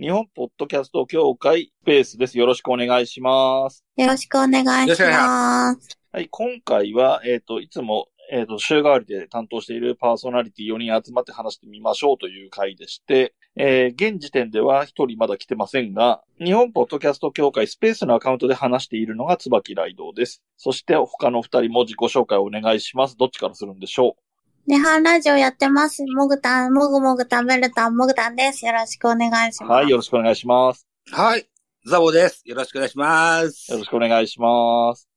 [0.00, 2.38] 日本ポッドキャスト協会スペースです。
[2.38, 3.84] よろしくお願いします。
[3.96, 5.98] よろしくお願いします。
[6.12, 20.44] はい、今回は、えっ、と、いつも、えっ、と、週替わりで担当しているパーソナリティ4人集まって話してみましょうという回でして、えー現時点では1人まだ来てませんが、日本ポッドキャスト協会スペースのアカウントで話しているのが椿ライドウです。
[20.56, 23.16] そして他の2人も自己紹介をお願いします。
[23.16, 24.27] どっちからするんでしょネ
[24.76, 26.04] ハンラジオやってます。
[26.04, 28.66] もぐたん、もぐもぐたん、めるたん、もぐたんです。
[28.66, 29.70] よろしくお願いします。
[29.70, 30.86] うはい、よろしくお願いします。
[31.10, 31.48] はい。
[31.86, 32.42] ザボです。
[32.44, 33.72] よろしくお願いします。
[33.72, 35.08] よろしくお願いします。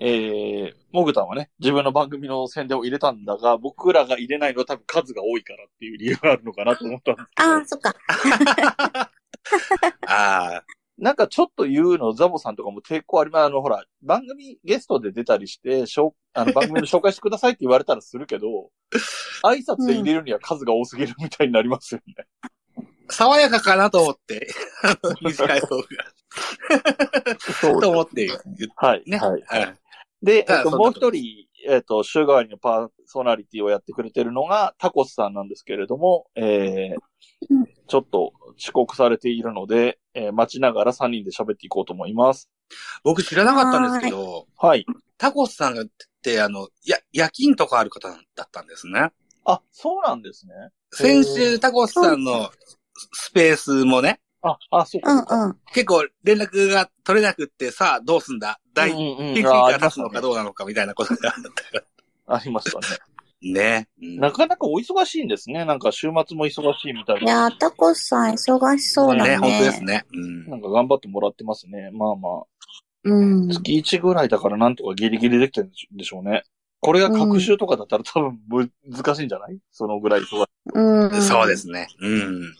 [0.00, 7.50] えー、モグタンはね、自分の番組の宣伝を入れたんだが、僕らが入れないのは多分数が多いからっていう理由があるのかなと思ったんですけど。
[7.50, 7.94] ああ、そっか。
[10.06, 10.64] ああ、
[11.00, 13.44] なんかちょっと言うの、ザボさんとかも抵抗あります。
[13.46, 18.70] あの、ほら、番組ゲストで出たりして、しょうあの番組の紹介してくださいって言われたらするけど、
[19.42, 22.26] 挨拶で入れるには数が多すぎるみたいになりますよね。
[23.08, 24.46] 爽やかかなと思って、
[25.22, 25.84] 短い方が。
[27.40, 28.38] そと思って言っ
[28.76, 29.02] はい。
[29.06, 29.16] ね。
[29.16, 29.42] はい。
[29.46, 29.74] はい。
[30.22, 36.96] で、えっと、もう一人、えっと、週替わりのパーソナリティをやってくれてるのがタコスさんなんですけれども、えー
[37.48, 42.48] うんちょっと遅刻されているので、えー待ちながら3人で喋っていこうと思います。
[43.02, 44.86] 僕知らなかったんですけど、はい。
[45.18, 45.86] タコスさんがっ
[46.22, 49.10] て、あの、や、夜勤とかある方だったんですね。
[49.44, 50.54] あ、そうなんですね。
[50.92, 52.50] 先週タコスさんの
[53.12, 55.56] スペースもね、あ、あ、そうかうんそうん。
[55.72, 58.60] 結構連絡が取れなくって、さあどうすんだ？
[58.72, 59.02] 第うんう
[59.32, 61.86] ん1ああが立つのかどうなのかみたいなことがあったか
[62.26, 62.86] ありましたね。
[63.42, 63.50] ら。
[63.52, 63.88] ね。
[64.02, 65.64] うんなかなかお忙しいんですね。
[65.64, 67.20] なんか週末も忙しいみたいな。
[67.22, 69.30] いやー、タコスさん忙しそうだね。
[69.30, 70.04] ね、本当ですね。
[70.12, 70.46] うん。
[70.46, 71.90] なんか頑張ってもらってますね。
[71.92, 72.42] まあまあ。
[73.04, 73.48] うん。
[73.48, 76.42] 月1ぐらいだからなんとかギリギリできてるんでしょうね。
[76.80, 79.58] これが各週とかだったら多分む難しいんじゃない？
[79.70, 80.46] そのぐらい忙しい。
[80.74, 81.22] うん。
[81.22, 81.88] そうですね。
[82.00, 82.54] うん。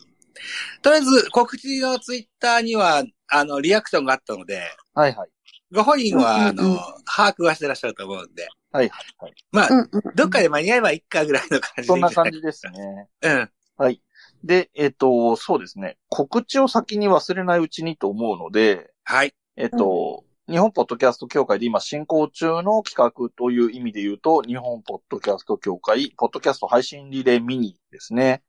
[0.81, 4.61] とりあえず、告知のツイッターには、あの、リアクションがあったので、
[4.95, 5.29] はいはい。
[5.71, 9.33] ご本人は、あうんうんうんの、把握はしてらっしゃると思うんで、はいはいはい。
[9.51, 10.15] まあ、うんうん。
[10.15, 13.07] どっかで間に合えばいいかぐらいの感じでそんな感じですね。
[13.21, 13.49] うん。
[13.77, 14.01] はい。
[14.43, 15.97] で、えっ、と、そうですね。
[16.09, 19.33] 告知を先に忘れないうちにと思うので、はい。
[19.55, 28.41] えっ、と、日本ポッドキャスト協会で今進行中の企画という意味で言うと、日本ポッドキャスト協会、ポッドキャスト配信リレーミニですね。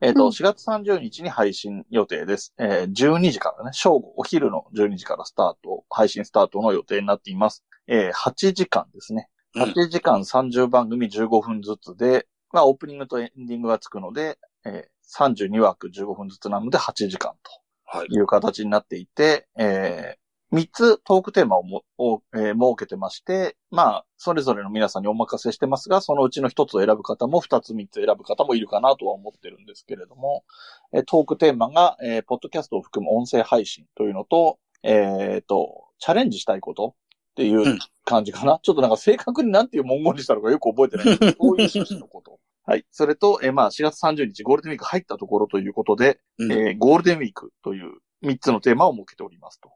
[0.00, 2.54] えっ、と、うん4月30日に配信予定です。
[2.58, 7.64] えー12時からね、正午、お昼の12時からスタート、配信スタートの予定になっています。
[7.86, 9.28] えー8時間ですね。
[9.54, 17.50] うん8時間30番組15分ずつで、まあ、オープニングとエンディングがつくので、えー32枠15分ずつなので8時間と。
[17.86, 18.08] はい。
[18.10, 20.18] いう形になっていて、えー、
[20.52, 30.44] 3つトークテーマをもを、えー設けてまして、まあ、それぞれの皆さんにお任せしてますが、そのうちの1つを選ぶ方も2つ3つ選ぶ方もいるかなとは思ってるんですけれども、
[30.92, 36.94] えートークテーマが、えーポッドキャストを含む音声配信というのと、えーと、チャレンジしたいこと
[37.30, 38.60] っていううん感じかな。
[38.62, 42.38] ちょっとなんか正確になんていう文言にしたのかよく覚えてないんですけど、 そういう趣旨のこと。
[42.64, 42.86] はい。
[42.92, 49.70] それと、えーまあ、4月30日ゴールデンウィーク入ったところということで、うんえーゴールデンウィークという3つのテーマを設けておりますと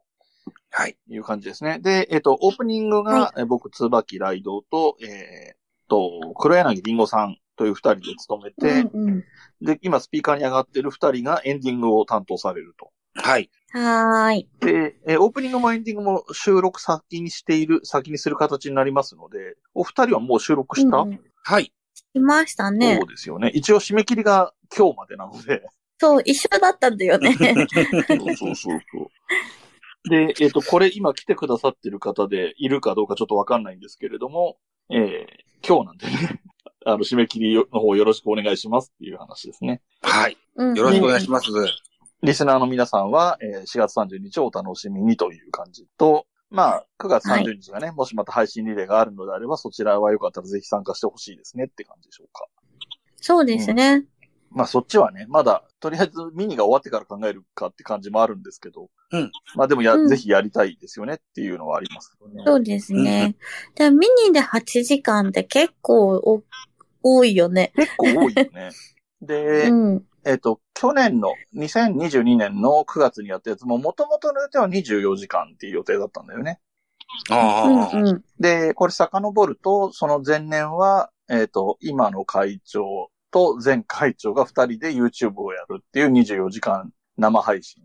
[0.69, 0.97] はい。
[1.09, 1.79] いう感じですね。
[1.79, 9.23] で、えっ、と、オープニングが、はえー僕、椿ライドと、えーと、黒柳りんごさんという2人で務めて、うんうん。
[9.61, 12.91] で、今スピーカーに上がってる2人がエンディングを担当されると。
[13.15, 13.49] はい。
[13.71, 14.49] はーい。
[14.61, 21.73] で、えーオープニングもエンディングも収録先にしている、先にする形になりますので、お二人はもう収録した、うんうんはい。
[22.13, 23.07] いましたねそう。
[23.07, 23.49] ですよね。
[23.53, 25.63] 一応締め切りが今日までなので。
[25.99, 27.35] そう、一緒だったんだよね。
[27.35, 29.07] そうそうそうそう。
[30.09, 34.57] で、えっ、と、これ今来てくださってる方でいるかどうかちょっとわかんないんですけれども、
[34.89, 35.25] えー
[35.63, 36.41] 今日なんでね、
[36.87, 39.83] あの、締め切りの方よろしくお願いしますっていう話ですね。
[40.01, 40.37] はい。
[40.55, 41.51] うんよろしくお願いします。
[42.23, 52.45] リスナーの皆さんは、えー4月30日をお楽しみにという感じと、まあ、9月30日がね、もしまた配信リレーがあるのであれば、そちらはよかったらぜひ参加してほしいですねって感じでしょうか。
[53.15, 54.03] そうですね。
[54.53, 58.89] まあそっちはね、まだ、とりあえずミニが終わってから考えるかって感じもあるんですけど。
[59.11, 59.31] うん。
[59.55, 62.43] まあでもや、うんぜひやりたいですよねっていうのはありますよね。
[62.45, 63.35] そうですね。
[63.75, 66.43] で、ミニで8時間って結構お
[67.03, 67.71] 多いよね。
[67.75, 68.71] 結構多いよね。
[69.21, 70.05] で、うん。
[70.23, 76.59] えっ、と、去年の2022年の9月にやったやつも、元々の予定は24時間っていう予定だったんだよね。
[77.29, 78.23] ああ、うんうん。
[78.39, 87.81] で、これ遡ると、その前年は、えっ、と、今の会長と前会長が2人で YouTube をやるっていう24時間生配信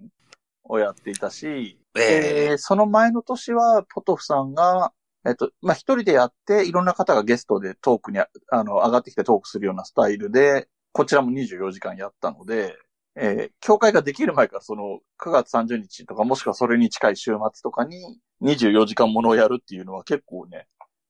[0.64, 2.54] をやっていたし、ええ。
[2.54, 4.92] ーその前の年は、ポトフさんが、
[5.26, 12.76] えっと、まあ、一人でやって、いろんな方がゲストでトークにあ、あの、上がってきてトークするようなスタイルで、こちらも24時間やったので、
[13.16, 20.66] えー教会ができる前からその9月30日とかもしくはそれに近い週末とかに24時間ものをやるっていうのは結構ね、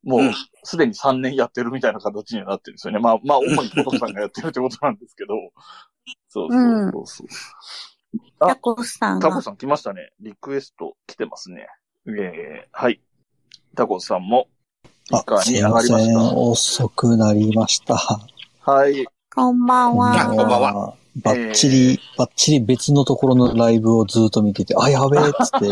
[0.06, 3.00] もううんすでに3年やってるみたいな形にはなってるんですよね。
[3.00, 5.34] まあ、まあ、主にポトフさんがやってるってことなんですけど。
[6.28, 7.26] そうそうそうそう。
[8.40, 9.28] あタコスさんが。
[9.28, 10.12] タコさん来ましたね。
[10.20, 11.68] リクエスト来てますね。
[12.06, 13.00] えー、はい。
[13.74, 14.48] タコさんも、
[15.12, 16.36] あ一回、にすいませ上がりましん。
[16.36, 17.96] 遅くなりました。
[18.64, 18.72] た。
[18.72, 19.06] はい。
[19.34, 20.74] こんばんあこんばんは。
[20.74, 25.68] はバッチリ、バッチリ別のところのライブをずっと見てて、あ、やべえっつって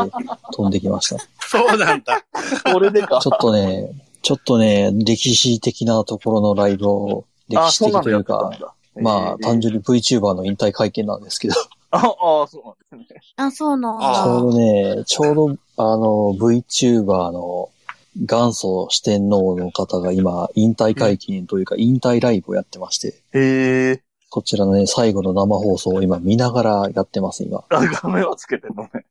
[0.52, 1.22] 飛んできました。
[1.46, 2.24] そうなんだ。
[2.72, 3.20] これでか。
[3.20, 3.90] ちょっとね、
[4.24, 8.74] ちょっとね、歴史的なところのライブを、歴あ、史的というか、てたんだ。
[9.02, 11.54] まあ、単純に VTuber の引退会見なんですけど、
[11.90, 13.20] あ、あそうなんですね。
[13.36, 14.40] あ、そうなんあちょうだ。
[14.40, 17.68] どね、ちょうど、あの、VTuber の
[18.16, 24.02] 元祖四天王の方が今、引退会見というか、引退ライブをやってまして、へえ。
[24.30, 27.62] こちらのね、最後の生放送を今見ながらやってます、今。
[27.68, 29.04] あ、画面はつけてんのね。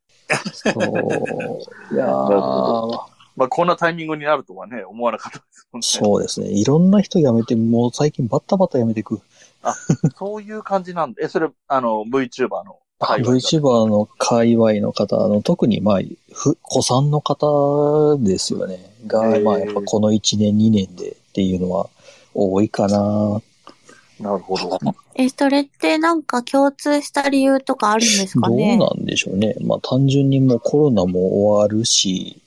[0.53, 1.93] そう。
[1.93, 2.99] いやー、
[3.35, 5.83] まあ、こんなタイミングになるとはね、思わなかったですもんね。
[5.83, 6.47] そうですね。
[6.49, 9.21] いろんな人辞めて、もう最近バッタバタ辞めてく。
[10.17, 15.99] そういう感じなんで、え、それ、あの、VTuber の VTuber の界隈の方、あの、特にまあ、
[16.31, 18.93] ふ、子さんの方ですよね。
[19.07, 21.89] が、まあ、やっぱこの1年2年でっていうのは
[22.33, 23.41] 多いかな。
[24.19, 24.79] なるほど。
[25.15, 29.55] え、それってなんか共通した理由とかあるんですかどうねなんでしょうね。
[29.61, 32.41] まあ、単純にもうコロナも終わるし、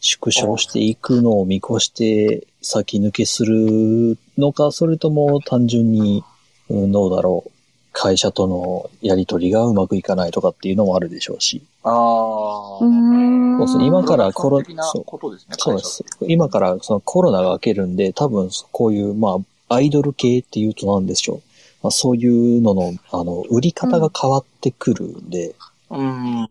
[0.00, 6.24] 縮小していくのを見越して先抜けするのか、それとも単純に、
[6.68, 7.50] うん、どうだろう。
[7.92, 11.62] 会社とのやりとりがうまくいかないとかっていうのもあるでしょうし。
[11.82, 12.78] ああ。
[12.80, 13.58] うーん。
[13.58, 15.54] そうですね今からコロプロダクション的なことですね。
[15.58, 16.04] そうです。
[16.28, 21.42] 今からそのコロナが明けるんで、多分こういう、まあ、アイドル系っていうとなんでしょう。
[21.82, 25.54] まあ、そういうのの、あの、売り方が変わってくるんで、うーん。
[25.90, 26.46] うーん。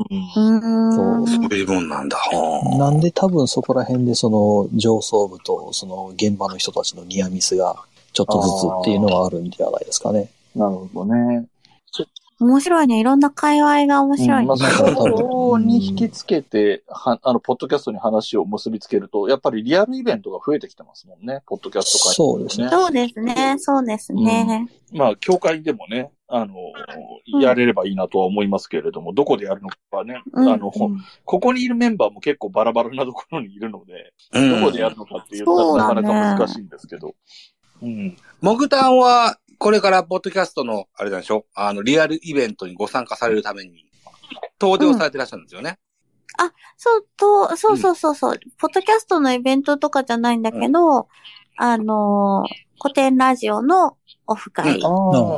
[1.28, 2.18] そういうもんなんだ。
[2.18, 7.76] はなんで多分そこら辺でその上層部とその現場の人たちのニアミスが
[8.14, 10.30] ちょっとずつっていうのはあるんじゃないですかね。
[10.56, 11.48] なるほどね。
[12.40, 13.00] 面白いね。
[13.00, 14.58] いろんな界隈が面白いねまあ、。
[14.58, 23.56] そなんか多分こに引きつけて、は、あの、ポッドキャストに話を結びつけると、やっぱりリアルイベントが増えてきてますもんね、ポッドキャスト界、そうですねそうですね。
[23.58, 24.70] そうですね。
[24.92, 26.56] まあ、協会でもね、あの、
[27.34, 27.42] うん。
[27.42, 30.50] やれればいいなとは思いますけれども、どこでやるのかはね、うん。
[30.50, 34.60] あの、ここにいるメンバーも結構バラバラなところにいるので、うん。
[34.62, 35.96] どこでやるのかって言ったそうだね。
[35.96, 37.16] らなかなか難しいんですけど。
[37.82, 38.18] うん。
[38.42, 41.46] モグタンは、これからポッドキャストの、あれなんでしょ？
[41.56, 43.86] あの、リアルイベントにご参加されるために、
[44.62, 45.78] 登場されてらっしゃるんですよね。
[46.80, 51.08] そう、と、そうそうそうそう、ポッドキャストのイベントとかじゃないんだけど、
[51.56, 53.98] あのー、古典ラジオの
[54.28, 54.86] オフ会、うん。
[54.86, 55.36] あ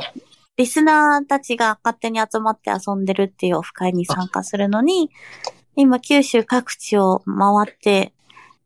[0.60, 5.10] リスナーたちが勝手に集まって遊んでるっていうオフ会に参加するのに、
[5.74, 8.12] 今九州各地を回って、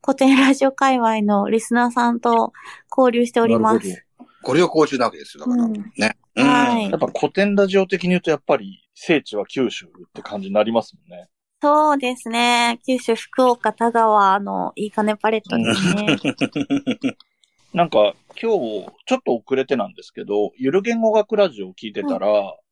[0.05, 2.53] 古典ラジオ界隈のリスナーさんと
[2.91, 4.05] 交流しております。
[4.43, 5.65] ご旅行中なわけですよ、だから。
[5.67, 6.17] うんね。
[6.35, 11.29] うんはいやっぱ古典ラジオ的に言うと、やっぱり聖地は九州って感じになりますもんね。
[11.63, 12.81] そうですね。
[12.85, 17.15] 九州、福岡、田川のいい金パレットですね。
[17.73, 22.29] なんか、今日、ちょっと遅れてなんですけど、ゆる言語学ラジオを聞いてたら、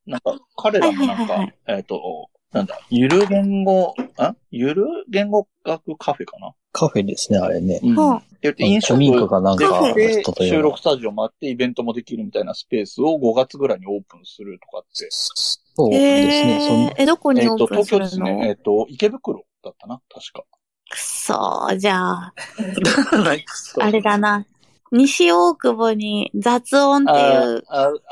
[0.07, 4.35] なんか、彼らもなんはいはいはいか、えっと、なんだ、ゆる言語、あ？
[4.51, 6.53] ゆる言語学カフェかな？
[6.73, 7.81] カフェですね、あれね。
[7.83, 9.95] うんはあ言って飲食庶民家がなんでか
[10.41, 15.07] 収録スタジオもあって、イベントもできるみたいなスペースを5月ぐらいにオープンするとかって。
[15.11, 16.67] そうですね。
[16.67, 18.49] そんえー、え、どこえっと、にオープン東京するの、ですね。
[18.49, 20.45] えっと、池袋だったな、確か。
[20.91, 22.35] くそー、じゃあ、
[23.25, 23.45] 何
[23.79, 24.45] あれだな。
[24.93, 27.65] 西大久保に雑音っていう、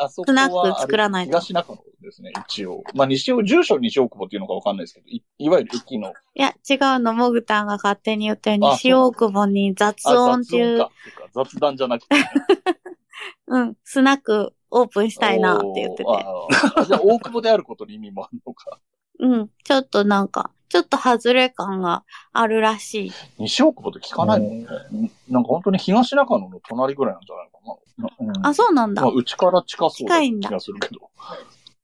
[0.09, 2.83] スナッはク作らないと東中野ですね、一応。
[2.95, 10.79] まあ、西尾、住所西大久保っていうのかわかんないですけど、いいわゆる駅の、いや、違うの、モグタンが勝手に言ったように、あ西大久保に雑あ、音っていう
[11.35, 12.17] 雑雑談じゃなくて、
[13.49, 16.05] うん、スナックオープンしたいなって言ってて。
[16.09, 18.79] あーじゃあ、大久保であることに意味もあるのか。
[19.19, 23.13] うん、ちょっとなんか、ちょっと外れ感があるらしい。
[23.39, 24.67] 西大久保って聞かないもんね。
[25.29, 27.75] なんか本当に東中野の隣ぐらいなんじゃないかな。
[28.37, 29.13] うんあ、そうなんだまあ、。
[29.13, 31.11] うちから近そうな近いんだ気がするけど。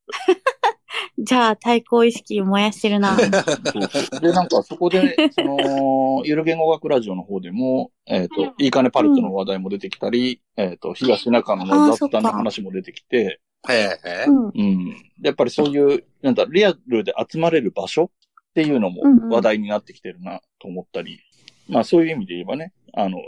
[1.18, 3.16] じゃあ、対抗意識燃やしてるな。
[4.22, 14.46] で、なんかそこで、その、ゆる言語学ラジオの方でも、えっ、と、いいかねパレットの話題も出てきたり、えっ、と、東中野あの雑談の話も出てきて、へえへえうん。
[14.46, 14.96] うん。
[15.22, 18.10] やっぱりそういう、なんだ、リアルで集まれる場所
[18.56, 21.20] っていうのもうんうん話題になってきてるなと思ったり、
[21.68, 23.18] まあそういう意味で言えばね、あの、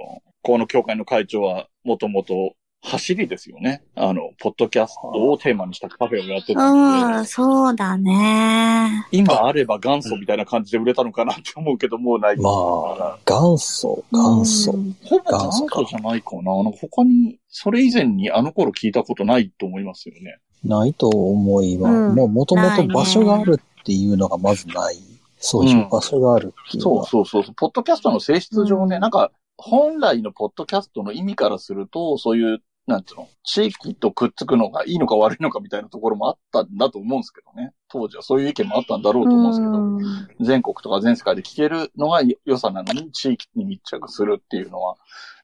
[0.40, 3.82] この協会の会長はもともと走りですよね。
[3.94, 9.06] あの、ポッドキャストをテーマにしたカフェをやってたうん、、そうだね。
[9.10, 12.36] 今あれば元祖みたいな感じで売れたのかなって思うけど、もうない。
[12.38, 14.72] まあ、元祖、元祖。
[14.72, 16.62] うんほぼ元祖じゃないかな。
[16.62, 20.38] なんか他に、それ以前にあの頃聞いたことないと思いますよね。
[20.64, 21.92] ないと思います。
[21.92, 24.96] うんもう元々ないね場所があるっていうのがまずない。
[25.38, 27.06] そうでしょ、うん場所があるっていうのそうは。
[27.06, 27.54] そうそうそう。
[27.54, 37.72] ポッドキャストの性質上ね、うんなんか、本来のポッドキャストの意味からすると、そういう、なんていうの、地域とくっつくのがいいのか悪いのかみたいなところもあったんだと思うんですけどね。
[37.88, 44.96] 当時はそういう意見もあったんだろうと思うんですけど、うん全国とか全世界で聞けるのが良さなのに、地域に密着するっていうのは、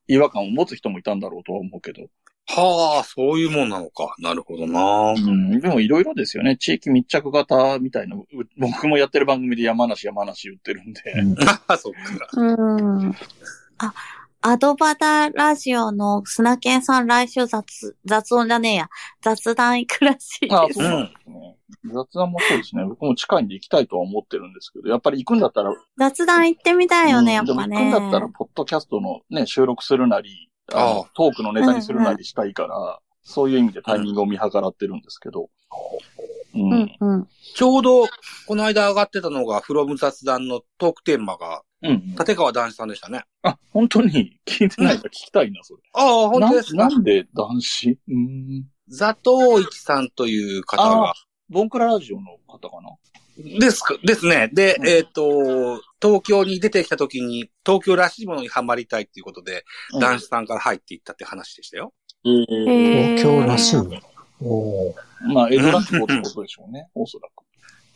[0.06, 2.02] 違和感を持つ人もいたんだろうとは思うけど。
[2.46, 4.14] はあ、そういうもんなのか。
[4.18, 5.12] なるほどな。
[5.12, 6.56] うん、でもいろいろですよね。
[6.56, 8.24] 地域密着型みたいな、う
[8.58, 11.00] 僕もやってる番組で山梨山梨言ってるんで。
[11.12, 12.28] うんああ、 そっか。
[12.34, 13.14] うん。
[13.78, 13.94] あ、
[14.42, 18.88] アドバダラジオの砂犬さん来週雑、雑音じゃねえや。
[19.22, 20.80] 雑談行くらしいあです。
[20.80, 21.56] そうなんですね。
[21.84, 22.84] 雑談もそうですね。
[22.84, 27.76] 僕も近いんで行きたいとは思ってるんですけど、やっぱり行くんだったら、雑談行ってみたいよね、うんやっぱね。
[27.76, 35.48] 行くんだったら、ポッドキャストのね、収録するなり、あのあトークのネタにするなりしたいから、そういう意味でタイミングを見計らってるんですけど。
[36.54, 36.72] うん。
[36.72, 37.28] うん、うん。
[37.54, 38.06] ちょうど、
[38.46, 42.14] この間上がってたのが、フロム雑談のトークテーマが、うん。
[42.18, 43.24] 立川談志さんでしたね。
[43.42, 44.38] あ、本当に？
[44.46, 45.82] 聞いてないから聞きたいな、それ。
[45.92, 46.76] ああ、本当ですか？
[46.76, 47.98] ななんで男子？
[48.08, 48.64] うん。
[48.88, 51.14] ザトウイチさんという方があ、
[51.48, 52.90] ボンクララジオの方かな
[53.38, 54.48] ですか、ですね。
[54.52, 59.64] で、うんえっ、と、東京に出てきた時に、東京らしいものにハマりたいっていうことで、
[60.00, 61.92] 男子さんから入っていったって話でしたよ。
[62.22, 64.02] 東京らしいね。
[64.40, 64.94] おー
[65.32, 67.44] まあ、江戸らしいってことでしょうね、おそらく。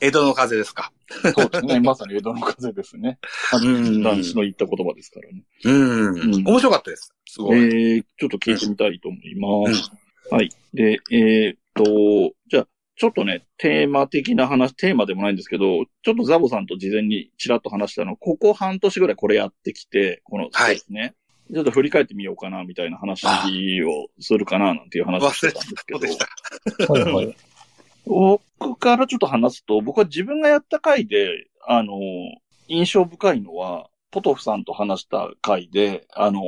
[0.00, 0.92] 江戸の風ですか。
[1.35, 1.80] そうですね。
[1.80, 3.18] まさに江戸の風ですね。
[3.52, 5.42] うん男子の言った言葉ですからね。
[5.64, 6.09] うん。
[6.09, 7.12] うん面白かったです。
[7.26, 7.59] すごい。
[7.59, 9.90] えー、ちょっと聞いてみたいと思います。
[10.30, 10.50] はい。
[10.73, 12.68] で、えーっと、じゃあ、
[12.99, 21.14] ちょっとね、テーマ的な話、テーマでもないんですけど、ちょっとザボさんと事前にちらっと話したの、ここ半年ぐらいこれやってきて、この、はいですね。
[21.52, 23.25] ちょっと振り返ってみようかな、みたいな話
[23.83, 26.93] をするかな、なんていう話をしてたんですけどそうで、した。
[26.93, 27.37] はいはい。
[28.07, 31.93] 僕からちょっと話すと、僕は自分がやった回で、あの、
[32.67, 36.40] 印象深いのは、ポトフさんと話した回で、あの、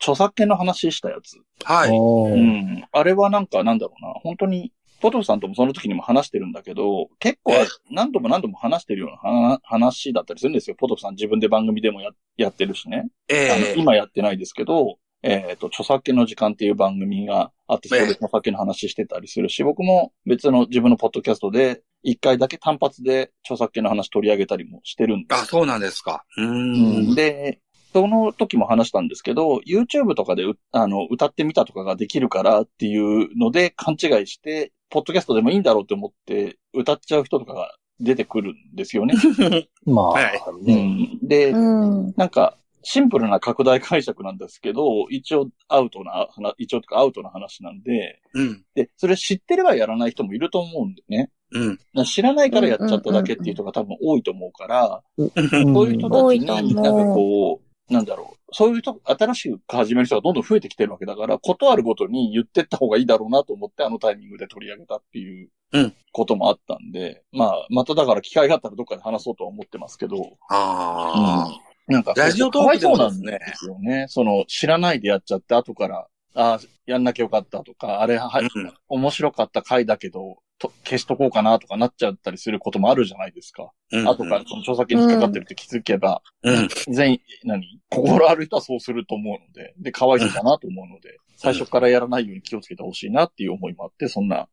[0.00, 1.38] 著作権の話したやつ。
[1.64, 1.90] はい。
[1.90, 2.84] うん。
[2.90, 10.76] あれはなんかなんだろうな、本当に、ポトフさんともその時にも話してるんだけど、結構ええ何度も何度も話してるような話話だったりするんですよ。
[10.76, 12.98] ポトフさん自分で番組でもややってるしね。
[12.98, 26.24] あのええ今やってないですけど、えっ、と、著作権の時間っていう番組があって、それええで著作権の話してたりするし、僕も別の自分のポッドキャストで、一回だけ単発で著作権の話取り上げたりもしてるんですあ、そうなんですか。
[26.36, 27.14] うん。
[27.16, 27.60] で、
[27.98, 39.14] その時も話したんですけど、YouTube とかでうあの歌ってみたとかができるからっていうので勘違いして、ポッドキャストでもいいんだろうって思って歌っちゃう人とかが出てくるんですよね。
[39.84, 40.86] まあ、はいうね。
[40.86, 42.14] ん、で、うん。
[42.16, 48.64] なんか、シンプルな拡大解釈なんですけど、一応アウトな、話一応とかアウトな話なんで、うん。
[48.76, 51.30] で、それ知ってればやらない人もいると思うんでね。
[51.50, 52.04] うん。
[52.04, 55.30] 知らないからやっちゃっただけっていう人が多分多いと思うから、うん
[55.74, 58.38] そういう人多いたちに、なんかこう、なんだろう。
[58.52, 71.68] そういう人、新しく始める人がどんどん増えてきてるわけだから、ことあるごとに言ってった方がいいだろうなと思って、あのタイミングで取り上げたっていううんこともあったんで、まあ、まただから機会があったらどっかで話そうとは思ってますけど、ああ。
[71.86, 74.06] なんか、ラジオトークでもそうなんですねですよね。
[74.08, 83.70] その、知らないでやっちゃって、後から、ああ、やんなきゃよかったとか、あれは、うん面白かった回だけど、と消しとこうかなとかなっちゃったりすることもあるじゃないですか。
[83.92, 86.68] うん後からその著作権に引っかかってるって気づけば、うん。
[86.88, 87.80] 全員、何？
[87.90, 94.48] 心ある人はそうすると思うので、で、かわいそうだなと思うので、最初からやらないように気をつけてほしいなっていう思いもあって、そんな、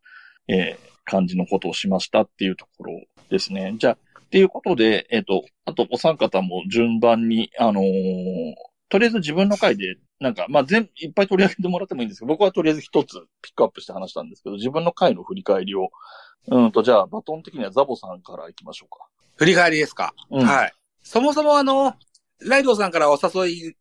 [0.48, 2.94] えー感じのことをしましたっていうところ
[3.30, 3.76] ですね。
[3.78, 8.54] じゃあ、っていうことで、えっ、と、あとお三方も順番に、あのー
[8.90, 15.90] とりあえず自分の回で、なんか、まあ、全、いっぱい取り上げてもらってもいいんですけど、僕はとりあえず一つピックアップして話したんですけど、自分の回の振り返りを、
[16.48, 19.08] うんと、じゃあ、バトン的にはザボさんから行きましょうか。
[19.36, 20.14] 振り返りですか？
[20.32, 20.74] うんはい。
[21.04, 21.94] そもそもあの、
[22.40, 23.76] ライドさんからお誘い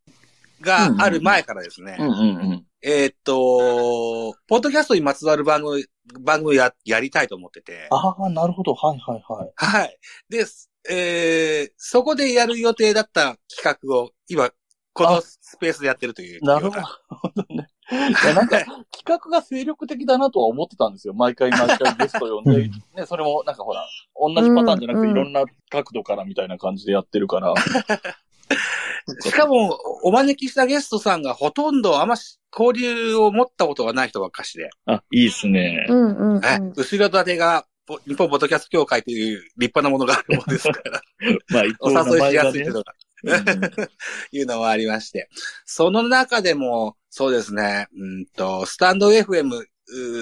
[0.61, 1.95] がある前からですね。
[1.99, 2.21] うんうんう
[2.55, 2.65] ん。
[2.81, 5.85] えーっと、ポッドキャストにまつわる番組、
[6.19, 7.87] 番組や、やりたいと思ってて。
[7.91, 8.73] ああ、なるほど。
[8.73, 9.51] はいはいはい。
[9.55, 9.97] はい。
[10.29, 10.45] で、
[10.89, 14.51] えー、そこでやる予定だった企画を、今、
[14.95, 16.43] このあスペースでやってるという。
[16.43, 17.67] なるほどね。
[17.91, 18.59] いや、なんか、
[18.95, 21.13] 企画が精力的だなとは思ってたんですよ。
[21.13, 22.61] 毎回毎回ゲスト呼んで。
[22.61, 23.85] うんね、それもなんかほら、
[24.15, 27.53] 同じパターンじゃなくて、うんいろんな角度からみたいな感じでやってるから。
[29.21, 35.85] しかも、お招きしたゲストさんがほとんどあんまし交流を持ったことがない人ばっかしで、あ、いいっすね。
[35.89, 36.45] うんうんうん。
[36.45, 41.01] え後ろ盾が、ポ日本ボトキャスト協会という立派なものがあるものですから、
[41.49, 43.05] まあ、一お応誘いしやすいというのが、うん
[44.31, 45.29] いうのもありまして。
[45.65, 49.65] その中でも、そうですね、うんと、スタンド FM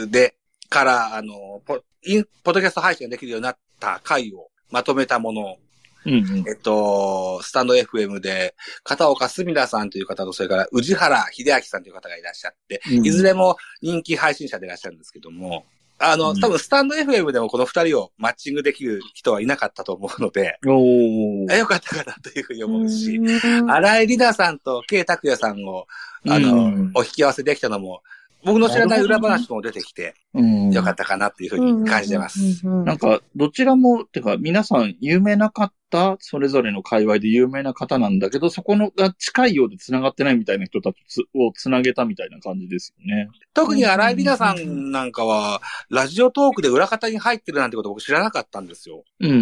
[0.09, 0.35] で、
[0.69, 5.57] から、あの、ポインポッドキャスト配信ができるようになった回をまとめたもの
[6.05, 6.49] うんうん。
[6.49, 15.65] えっと、スタンド FM で、片岡すみらさんという方と、それから宇治原秀明さんという方がいらっしゃって、うんいずれも人気配信者でいらっしゃるんですけども、
[16.03, 16.39] あの、うん。
[16.39, 23.71] 多分スタンド FM でもこの二人をマッチングできる人はいなかったと思うので、およかったかなというふうに思うし、うん。
[23.71, 25.87] 荒井里奈さんと慶拓也さんを、
[26.27, 26.91] あの、うん。
[26.95, 28.01] お引き合わせできたのも、
[28.45, 32.39] 僕の知らない裏話も出てきて、うんよかったかなっていうふうに感じてます。
[32.65, 43.29] うんうんうんなんか、どちらも、てか、皆さん有名な方、それぞれの界隈で有名な方なんだけど、そこのが近いようで繋がってないみたいな人たちつを繋げたみたいな感じですよね。
[43.53, 49.03] 特に荒井里奈さんなんかは、ラジオトークで裏方に入ってるなんてこと僕知らなかったんですよ。
[49.19, 49.39] うんうんう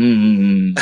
[0.71, 0.75] ん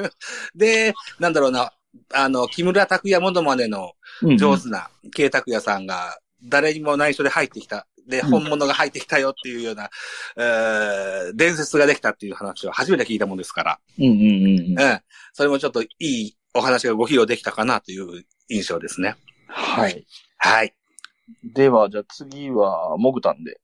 [0.54, 1.72] で、なんだろうな、
[2.12, 4.36] あの、木村拓哉モノマネのうん。
[4.36, 7.86] 上手な慶拓也さんが、誰にも内緒で入ってきた。
[8.08, 9.90] で、うん本物が入ってきたよっていうような、
[10.36, 15.00] えー伝説ができたっていう話を初めて聞いたもんですから、うんうんうんうん。
[15.32, 19.16] それもちょっといいお話がご披露できたかなという印象ですね。
[19.46, 20.06] はい。
[20.38, 20.74] はい。
[21.54, 23.60] では、じゃあ次は、モグタンで。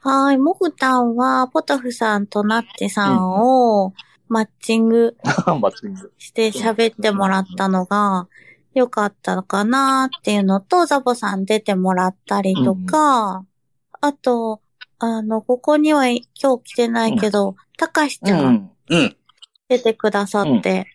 [0.00, 0.38] はーい。
[0.38, 3.92] モグタンは、ポトフさんとナッチさんを
[4.28, 6.12] マッチング マッチング。
[6.18, 8.26] して喋ってもらったのが
[8.74, 13.44] 良かったかなっていうのと、ザボさん出てもらったりとか、
[14.00, 14.60] あと、
[14.98, 16.22] あの、ここには今
[16.58, 19.16] 日来てないけど、たかしちゃんうん。
[19.68, 20.86] 出てくださって、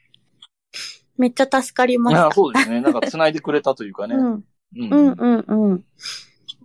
[1.17, 2.35] めっちゃ助かりましあた。
[2.35, 2.81] そうですね。
[2.81, 4.15] なんか繋いでくれたというかね。
[4.15, 4.43] うん、う
[4.75, 5.83] うん、うん、うん。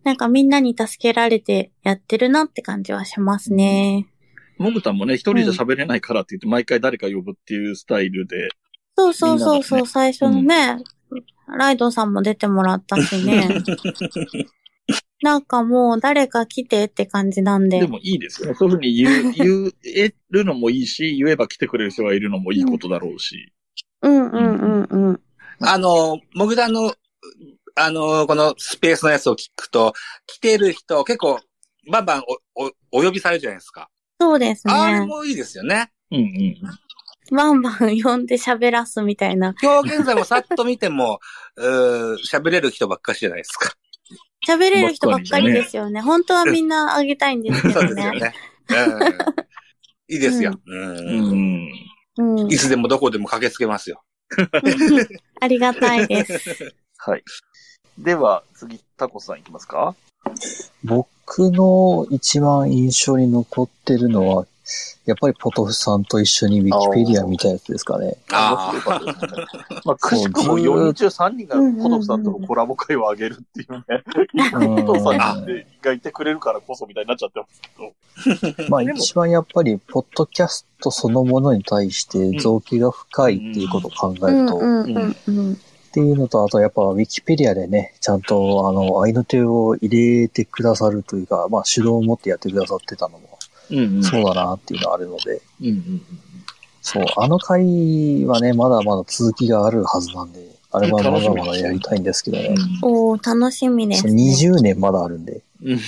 [0.05, 4.07] なんかみんなに助けられてやってるなって感じはしますね。
[4.59, 8.49] モグタンもね、一人じゃ喋れないからって言って、毎回誰か呼ぶっていうスタイルで。
[8.97, 10.77] そうそうそうそう、最初のね、
[11.47, 13.49] ライドさんも出てもらったしね。
[15.23, 17.81] なんかもう誰か来てって感じなんで。
[17.81, 18.55] でもいいですよね。
[18.55, 19.31] そういうふうに言
[19.69, 23.53] う、 言えるのもいいし、言えば来てくれる人がいるのもいいことだろうし。
[24.03, 25.21] うんうんうんうん。
[25.61, 26.95] あの、モグダの、
[27.75, 29.95] あの、このスペースのやつを聞くと、
[30.27, 31.41] 来てる人結構、
[31.91, 32.23] バンバン
[32.55, 33.89] お、お、お呼びされるじゃないですか。
[34.21, 34.75] そうですね。
[34.75, 35.91] あれもいいですよね。
[36.11, 36.57] うんうん。
[37.35, 39.55] バンバン呼んで喋らすみたいな。
[39.63, 41.21] 今日現在もさっと見ても、
[41.57, 43.73] うー喋れる人ばっかしじゃないですか。
[44.47, 46.01] 喋れる人ばっかりですよね。
[46.03, 48.21] 本当はみんなあげたいんですけど そうですよね。
[48.21, 48.35] ね。
[48.71, 49.03] うん。
[50.09, 50.59] いいですよ。
[50.67, 52.57] うんい。
[52.57, 54.03] つでもどこでも駆けつけますよ。
[55.41, 56.75] ありがたいです。
[56.99, 57.25] はい。
[57.99, 59.95] では、次、タコさんいきますか？
[60.83, 64.47] 僕の一番印象に残ってるのは、
[65.05, 68.17] やっぱりポトフさんと一緒にウィキペディア見たやつですかね。
[68.33, 73.85] あ面白かったですねまあ、くしくも4人中3人がポトフさんとのコラボ会を上げるっていうね。
[74.55, 75.47] うんポトフさん
[75.83, 78.71] がいてくれるからこそみたいになっちゃってますけど。
[78.71, 85.91] まあ一番やっぱり、ポッドキャストそのものに対して造形が深いっていうことを考えると、っ。
[85.95, 93.34] ていうのと、あとやっぱウィキペディアでね、ちゃんとあの、愛の手を入れてくださるというか、まあ主導を持ってやってくださってたのも、
[93.71, 96.03] うんうんそうだなっていうのはあるので、うんうん
[96.87, 102.55] そう、あの回はね、まだまだ続きがあるはずなんで、あれはまだまだやりたいんですけどね。
[102.83, 104.13] おー、楽しみです、ね。
[104.13, 105.79] 20年まだあるんで、うんうん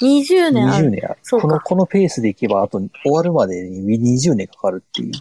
[0.00, 0.90] 20年あ20る。
[0.90, 1.18] 年ある。
[1.40, 5.12] この、このペースでいけば、あと終わるまでに20年かかるっていう。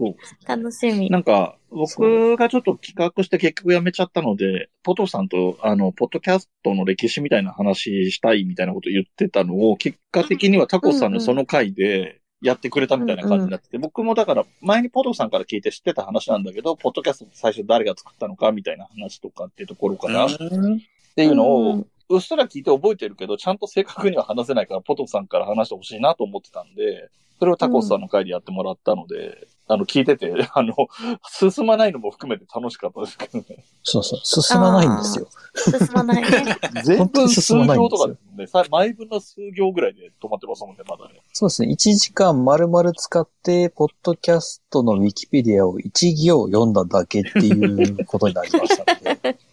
[0.00, 0.14] そう
[0.46, 1.10] 楽しみ。
[1.10, 20.80] なんか、僕がちょっと企画して結局やめちゃったので、ポトフさんと、あの、ポッドキャストの歴史みたいな話したいみたいなこと言ってたのを、結果的にはタコさんのその回でやってくれたみたいな感じになってて、僕もだから前にポトフさんから聞いて知ってた話なんだけど、ポッドキャスト最初誰が作ったのかみたいな話とかっていうところから、っうん。
[21.14, 30.74] ていうのをうん、うっすら聞いて覚えてるけど、ちゃんと正確には話せないから、ポトフさんから話してほしいなと思ってたんで、それをタコスさんの回でやってもらったので、あの、聞いてて、 あの、
[31.24, 33.64] 進まないのも含めて楽しかったですけどね。
[33.82, 35.28] そうそう、進まないんですよ。
[35.54, 36.56] 進まないね。
[36.84, 38.46] 全部数進まないん行ですよとかですもんね。
[38.46, 41.22] さ毎分の数行ぐらいで止まってますもんね、まだね。
[41.32, 41.72] そうですね。
[41.72, 49.38] 1時間丸々使って、ポッドキャストのウィキペディアを1行読んだだけっていうことになりましたので。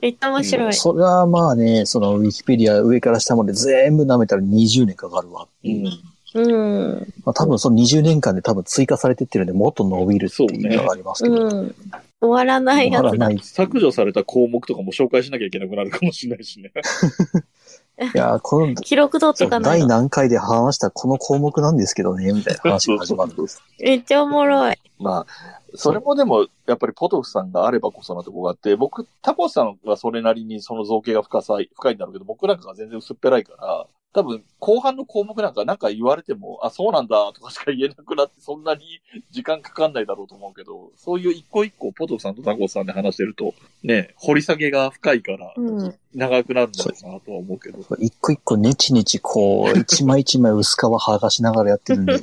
[0.00, 0.74] めっちゃ面白い。
[0.74, 5.90] それはまあね、そのウィキペディア上から下まで全部舐めたら20年かかるわっていう。
[6.34, 7.12] うん。
[7.24, 11.46] まあ多分その20年間で多分追加されてってるんでもっと伸びるっていうのがありますけど。
[11.46, 11.74] うん。
[12.20, 13.10] 終わらないやつだ。
[13.10, 13.36] 終わらない。
[13.36, 16.72] い削除された項目とかも紹介しなきゃいけなくなるかもしれないしね。
[18.14, 19.86] や、この、 記録取っとかない第と。
[19.86, 23.62] 何回で話したこの項目なんですけどね、みたいな話が始まるんです。
[23.78, 24.76] めっちゃおもろい。
[24.98, 45.94] まあ、それもでも、やっぱりポトフさんがあればこそなとこがあって、僕、タコさんはそれなりにその造形が深さ、深いんだろうけど、僕なんかが全然薄っぺらいから、多分、後半の項目なんかなんか言われても、あ、そうなんだとかしか言えなくなって、そんなに時間かかんないだろうと思うけど、そういう一個一個ポトフさんとタコさんで話してると、ね、掘り下げが深いから、うん。
[46.12, 47.78] 長くなるんだろうなとは思うけど。
[47.98, 52.18] 一個一個ネチネチこう、一枚一枚薄皮剥がしながらやってるんで、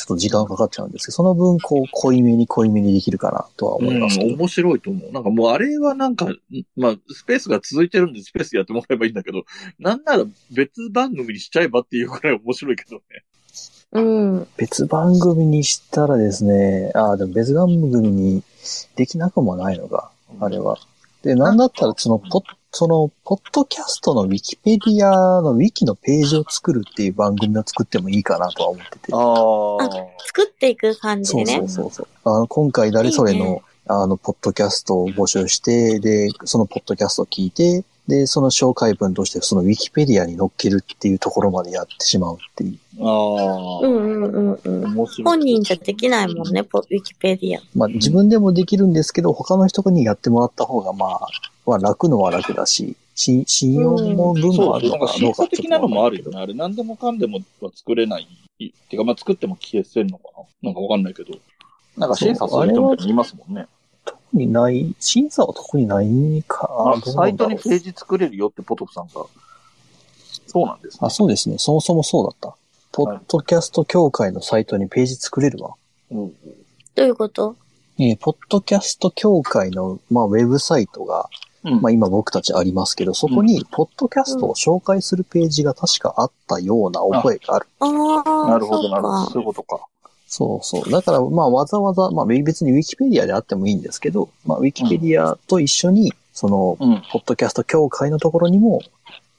[0.00, 4.18] ちょっと時間かかっちゃうんですけど、その分こう、濃いめに濃いめにできるかなとは思います。
[4.18, 5.12] うん、面白いと思う。
[5.12, 6.38] なんかもうあれはなんか、ん
[6.74, 9.44] まあ、スペースが続いてるんでスペースやってもらえばいいんだけど、
[9.78, 13.02] なんなら別番組にしちゃえばっていうくらい面白いけどね。
[13.92, 14.46] うん。
[14.56, 18.42] 別番組にしたらですね、ああ、でも別番組に
[18.96, 20.78] できなくもないのか、あれは。
[21.22, 29.12] で、なんだったら、その、ポッ、その、ポッドキャストのウィキペディアのウィキのページを作るっていう番組を作ってもいいかなとは思ってて。
[29.12, 30.24] ああ。
[30.26, 31.58] 作っていく感じそうでね。
[31.60, 32.08] そうそうそう。
[32.24, 42.78] あの、今回誰それの、いいねあの、ポッドキャストを募集して、で、そのポッドキャストを聞いて、で、その紹介文としてそのウィキペディアに載っけるっていうところまでやってしまうっていう。
[43.00, 43.86] ああ。
[43.86, 44.94] うんうんうんうん。
[45.24, 47.60] 本人じゃできないもんね、ポウィキペディア。
[47.74, 51.20] まあ自分でもできるんですけど、他の人にやってもらった方がまあ、
[51.66, 56.36] まあ楽のは楽だし、し信用も分もそう、あるなんか審のかどうか査的なのもあるよね。
[56.36, 56.42] ね。
[56.42, 58.22] あれ、何でもかんでもは作れない。
[58.22, 58.26] っ
[58.58, 61.34] ていうか、まあ、作っても消せんのかななんかわかんないけど。
[61.96, 63.66] なんか審査する人みたいにいますもんね。
[64.32, 67.00] 特にない、審査は特にないかあな。
[67.00, 69.26] どうサイトにページ作れるよってポトフさんが。
[70.46, 70.98] そうなんですね。
[71.02, 71.56] あ、そうですね。
[71.58, 72.56] そもそもそうだった。
[72.92, 75.74] ポッドキャスト協会のサイトにページ作れるわ。
[76.10, 76.32] うん
[76.96, 77.56] どういうこと？
[77.98, 81.28] えーポッドキャスト協会の、まあ、ウェブサイトが、
[81.62, 81.80] うん。
[81.82, 87.66] まあ、今僕たちありますけど、そこに、ポッドキャストを紹介するページが確かあったような覚えがある。
[87.80, 87.86] あ
[88.46, 89.24] あ、なるほど、なるほど。
[89.26, 89.86] そそういうことか。
[90.30, 90.90] そうそう。
[90.90, 97.02] だから、まあ、わざわざ、まあ、別にウィキペディアであってもいいんですけど、まあ、ウィキペディアと一緒に、その、うん。
[97.10, 98.80] ポッドキャスト協会のところにも、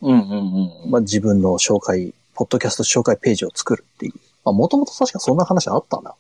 [0.01, 0.91] うんうんうん。
[0.91, 4.13] まあ、自分の紹介、ポッドキャスト紹介ページを作るっていう。
[4.43, 6.13] まあ、もともと確かそんな話あったな。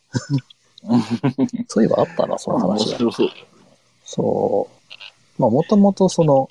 [1.67, 2.97] そういえばあったな、その面話が。
[2.97, 3.29] 白そう。
[4.05, 4.67] そ
[5.37, 5.41] う。
[5.41, 6.47] まあ、もともとその、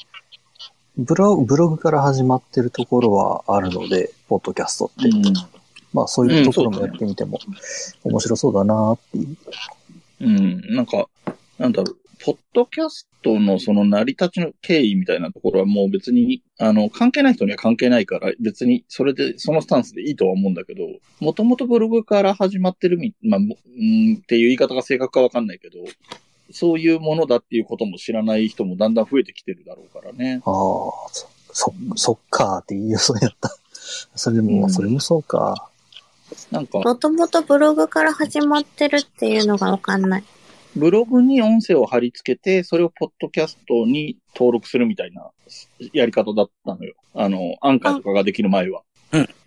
[0.98, 5.08] ブログ、ブログから始まってるところはあるので、ポッドキャストって。
[5.08, 5.59] うん。
[5.92, 7.38] まあ、そういうところもやってみても
[8.04, 9.36] 面白そうだなっていう。
[10.20, 10.74] うん。
[10.74, 11.08] なんか、
[11.58, 11.96] なんだろう。
[12.22, 20.82] ポッドキャストのその成り立ちの経緯みたいなところはもう別に、あの、関係ない人には関係ないから、別にそれで、そのスタンスでいいとは思うんだけど、
[21.20, 25.78] もともとブログから始まってるみ、まあ、もうんっていう言い方が正確かわかんないけど、
[26.52, 30.42] そういうものだっていうことも知らない人もだんだん増えてきてるだろうからね。
[30.44, 30.52] ああ、
[31.12, 33.56] そ、そ、そっかーって言いそうやった。
[34.14, 35.69] それでも、うんそれもそうか。
[36.50, 40.24] なんか、もともとブログから始まってるっていうのがわかんない。
[40.76, 45.30] ブログに音声を貼り付けて、それをポッドキャストに登録するみたいな
[45.92, 46.94] やり方だったのよ。
[47.14, 48.82] あの、アンカーとかができる前は。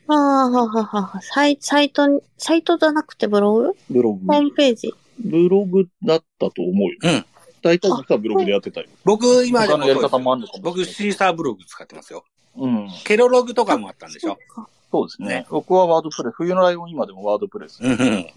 [0.07, 1.21] ああ、はははは。
[1.21, 3.71] サイサイトに、サイトじゃなくてブログ？
[3.89, 4.39] ブログホ。
[4.39, 4.93] ームページ？
[5.19, 6.97] ブログだったと思うよ。
[7.03, 7.25] うん。
[7.61, 8.87] 大体実はブログでやってたよ。
[9.05, 12.25] 僕、今でも他のやり方もあるのかも僕、シーサーブログ使ってますよ。
[12.57, 12.89] うん。
[13.05, 14.37] ケロログとかもあったんでしょ
[14.93, 15.27] そうですね。
[15.27, 17.79] ね僕はワードプレス、冬のライオン今でもワードプレス。
[17.81, 18.27] うんうん。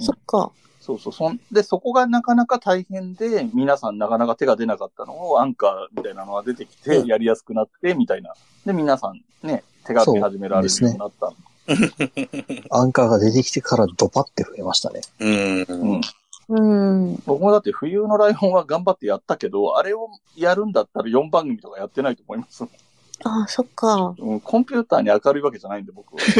[0.00, 0.50] そっか。
[0.80, 1.12] そうそう。
[1.12, 8.34] そんで、そこがなかなか大変で、皆さんなかなか手が出なかったのを、アンカーみたいなのが出てきて、うんやりやすくなって、みたいな。
[8.66, 11.32] で、皆さんね、手がけ始められるようになった。
[12.76, 15.02] アンカーが出てきてからドパって増えましたね。
[15.20, 15.62] うん。
[15.68, 16.00] うん。
[16.48, 17.22] うん。
[17.26, 22.64] 僕もだって冬のライオンは頑張ってやったけど、あれをやるんだったら4番組とかやってないと思います。
[23.24, 24.14] ああ、そっか。
[24.18, 26.20] うん、コンピューターに明るいわけじゃないんで、僕は。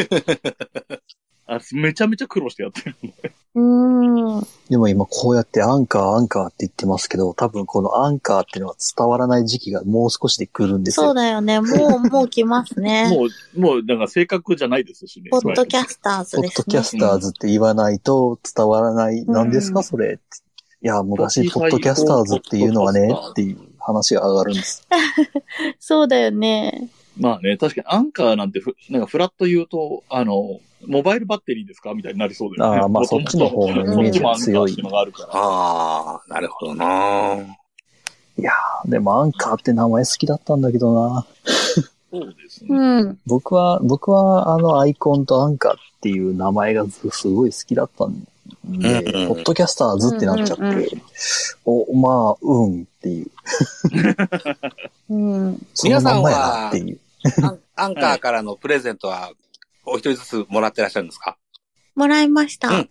[1.50, 3.32] あめちゃめちゃ苦労してやってるんで。
[3.56, 4.46] うーん。
[4.68, 11.06] でも今こうやってアンカー、アンカーって言ってますけど、多分このアンカーっていうのは伝わらない時期がもう少しで来るんですよ。
[11.06, 11.60] そうだよね。
[11.60, 13.10] もう、 もう来ますね。
[13.10, 15.30] もう、もう、なんか正確じゃないですしね。
[15.30, 16.64] ポッドキャスターズポッですね。
[16.64, 19.18] ドキャスターズって言わないと伝わらない。
[19.18, 20.20] うん何ですかそれ。
[20.82, 24.86] いや、昔、ポッドキャスターズっていうのはね、っていう話が上がるんです。
[25.80, 26.88] そうだよね。
[27.18, 31.92] まあね、確かにアンカーなんてふ、なんかフラット言うと、あの、モバイルバッテリーですか？
[31.92, 32.78] みたいになりそうだよね。
[32.80, 35.28] ああ、まあそっちの方のイメージが強いあるから。
[35.34, 37.36] ああ、なるほどな
[38.38, 41.26] いやーでもアンカーって名前好きだったんだけどな。
[42.10, 42.68] そうですね。
[42.70, 43.18] うん。
[43.26, 48.26] 僕は、僕はあのアイコンとアンカーっていう名前がすすごい好きだったん
[48.64, 50.86] で、うんポッドキャスターズってなっちゃって、うんうんうん
[51.64, 53.30] お、まあ、うんっていう。
[55.08, 55.66] うん。
[55.74, 56.98] そのまんまやなっていう。
[57.76, 59.32] アンカーからのプレゼントは、
[59.86, 61.36] お一人ずつもらってらっしゃるんですか？
[61.94, 62.68] もらいました。
[62.68, 62.90] うん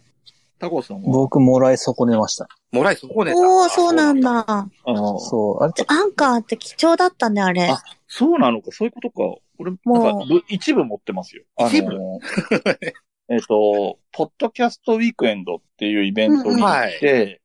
[0.60, 2.50] タコさんは、僕もらい損ねました。
[2.74, 3.32] もらいそこね。
[3.34, 4.44] おー、そうなんだ。
[4.44, 4.68] だ。
[4.84, 7.70] あのそう、あれ、アンカーって貴重だったね、あれ。
[7.70, 9.40] あそうなのか、そういうことか。
[9.58, 11.44] 俺、もうなんか、ぶ一部持ってますよ。
[11.56, 11.94] あの一部？
[13.30, 17.42] えっと、ポッドキャストウィークエンドっていうイベントに行って、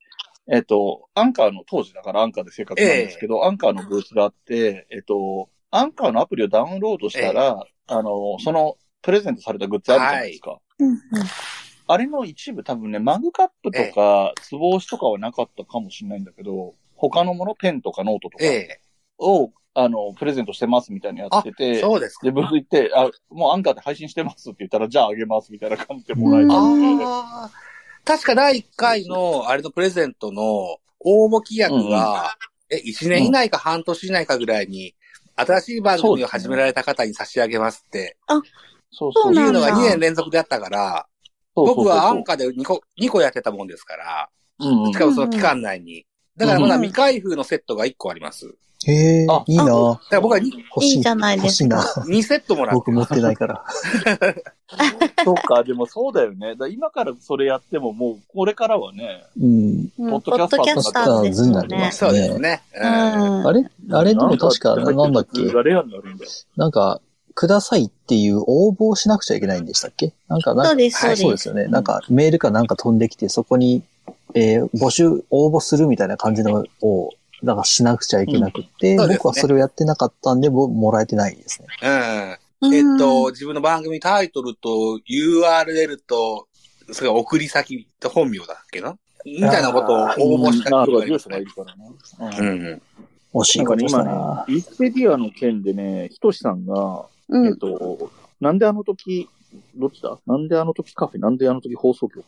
[0.51, 10.59] えっと、アンカーの当時だからアンカーで生活なんですけど、アンカーのブースがあって、えっと、アンカーのアプリをダウンロードしたら、あの、その、プレゼントされたグッズあるじゃないですか。
[10.79, 10.99] うんうん
[11.87, 18.81] あれの一部多分ね、マグカップとか、つぼ押しとかはなかったかもしれないんだけど、他のもの、ペンとかノートとかええ。
[19.19, 22.27] を、あの、プレゼントしてますみたいなのやってて、そうですか。
[22.27, 26.99] で、僕行って、あ、もうアンカーで配信してますって言ったら、じゃああげますみたいな感じでもらえたん。
[26.99, 27.51] で、ああ。
[28.05, 30.43] 確か第1回の、あれのプレゼントの
[31.01, 32.37] 応募規約が、
[32.71, 34.95] え、1年以内か半年以内かぐらいに、
[35.37, 38.17] 新しい番組を始められた方に差し上げますって、
[38.93, 39.47] そうそうなんだ。
[39.47, 41.07] いうのが2年連続であったから、
[41.55, 44.29] 僕はアンカーで2個、2個やってたもんですから、
[44.61, 44.93] うんうん。
[44.93, 46.07] しかもその期間内に。
[46.37, 48.55] だからまだ未開封のセットが1個あります。
[48.87, 50.45] へえあ、いいなだから僕は 2,
[50.75, 50.97] 欲しい。
[50.97, 51.77] いいじゃないですか。
[51.77, 52.17] 欲しいな。
[52.19, 53.65] 2セットもらって僕持ってないから。
[55.25, 56.51] そうか、でもそうだよね。
[56.51, 59.91] だから今からそれやっても、もうこれからはね、うん。
[59.99, 61.91] うんポッドキャスターポッドキャスターですよね。
[61.93, 62.63] そうですね。
[62.81, 65.47] あれあれでも確か、なんだっけ？
[65.53, 66.31] がレアになるんだよ。
[66.57, 67.01] なんか、
[67.35, 70.13] くださいっていう応募をしなくちゃいけないんでしたっけ？
[70.29, 71.23] なんか、なんかそうです、そうはいで。
[71.23, 71.67] そうですすよね。
[71.67, 73.83] なんか、メールかなんか飛んできて、そこに、
[74.35, 77.11] えー募集、応募するみたいな感じのを、
[77.45, 81.69] なんかしなくちゃいけなくって、うんね僕はそれをやってなかったんで、僕もらえてないですね。
[82.63, 82.75] うん。
[82.75, 86.49] えっと、自分の番組タイトルと URL と、
[86.93, 88.97] それ送り先と本名だっけな？
[89.25, 91.41] みたいなことを応募したああ、記憶がいますね。
[91.41, 91.87] るからな。
[91.87, 92.83] ううんん。
[93.35, 99.29] 惜しないんかね、ことしねな。、ウィキペディアの件でね、ひとしさんが、うんえっと、なんであの時、
[99.77, 100.19] どっちだ？
[100.27, 102.23] なんであの時カフェ、なんであの時放送局？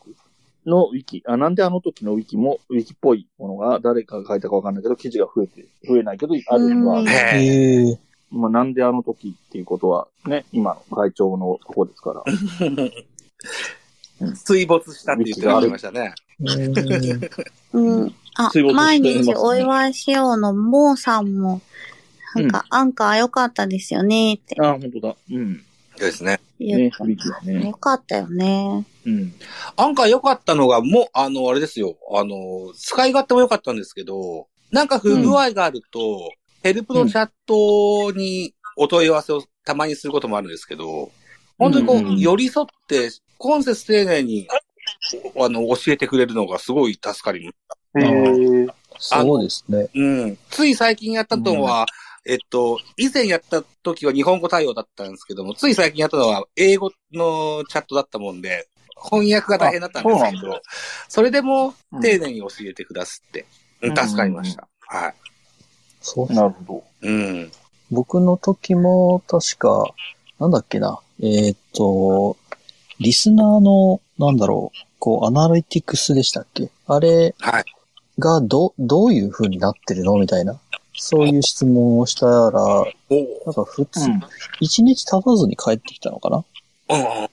[0.67, 7.85] のウィキ、あ、なんであの時のウィキも、ウィキっぽいものが誰かが書いたかわかんないけど、記事が増えて、増えないけど、あるのは、うんへえ。
[7.85, 7.99] へえ。
[8.29, 12.23] まあ、なんであの時っていうことは、ね、今の会長のとこですから。
[14.35, 16.13] 水没したって言ってらっしゃいましたね。
[17.73, 18.15] うん。
[18.35, 21.61] あ水没、して毎ますね日お祝いしようのモーさんも、
[22.35, 25.15] なんか、アンカー良かったですよねってあ、本当だ。
[25.31, 25.63] うん。
[25.97, 26.39] そうですね。
[26.59, 27.65] ねウィキはね。
[27.65, 28.85] 良かったよね。
[29.05, 29.33] うん。
[29.75, 31.97] アンカー良かったのが、もう、あの、あれですよ。
[32.15, 36.31] あの、使い勝手も良かったんですけど、なんか不具合があると、
[36.61, 41.11] ヘルプのチャットにお問い合わせをたまにすることもあるんですけど、
[41.57, 44.47] 本当にこう、うんうん寄り添って、今節丁寧に、
[45.39, 48.05] あの、教えてくれるのがすごい助かります。
[48.05, 48.67] へー
[48.99, 49.89] そうですね。
[49.93, 50.37] うん。
[50.49, 51.85] つい最近やったのは、
[52.29, 58.67] えっと、以前やった時は日本語対応だったんですけども、つい最近やったのは英語のチャットだったもんで、
[59.09, 60.61] 翻訳が大変だったんですけどあ
[61.07, 63.45] それでもうん丁寧に教えてくださって、
[63.81, 64.67] うんうん助かりました。
[64.79, 65.13] はい。
[66.01, 67.51] そうなるほうん。
[67.91, 69.93] 僕の時も確か、
[70.39, 70.99] なんだっけな。
[71.21, 72.35] えーっと、
[72.99, 76.69] リスナーの、なんだろう、こう、アナリティクスでしたっけ？
[76.87, 77.65] あれはい。
[78.19, 80.17] がど、どういう風になってるの？
[80.17, 80.59] みたいな。
[80.97, 82.85] そういう質問をしたら、お
[83.45, 84.13] なんか普通、ど。
[84.59, 86.43] 一日経たずに帰ってきたのかな？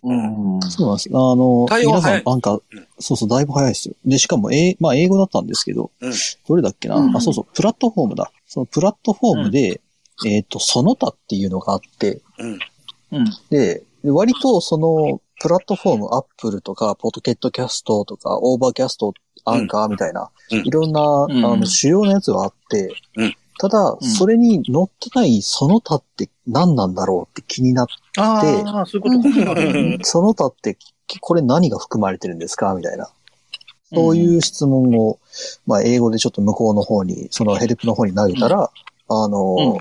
[0.03, 0.57] うん。
[0.57, 0.62] うん。
[0.62, 1.09] そうなんです。
[1.12, 2.61] あの、皆さんなんかうん、
[2.98, 3.94] そうそう、だいぶ早いですよ。
[4.05, 6.12] で、しかも、えまあ、英語だったんですけど、うん。
[6.48, 7.16] どれだっけな、うん。
[7.16, 8.31] あ、そうそう、プラットフォームだ。
[8.46, 9.81] そのプラットフォームで、
[10.27, 12.20] えっ、と、その他っていうのがあって。
[13.50, 20.59] で、割とその、プラットフォーム、アップルとか、ポッドケットキャストとか、オーバーキャスト、アンカーみたいな、うん。
[20.66, 21.44] いろんな、ん。
[21.44, 29.61] あの、主要なやつはあって、うんただ、うんそれに載ってないその他って何なんだろうって気になって、ああ、そういうことか。
[29.61, 30.77] うんその他って、
[31.21, 33.09] これ何が含まれてるんですかみたいな。
[33.93, 35.19] そういう質問を、
[35.67, 38.71] まあ、英語でちょっと向こうの方に、そのヘルプの方に投げたら、
[39.09, 39.79] あの、うん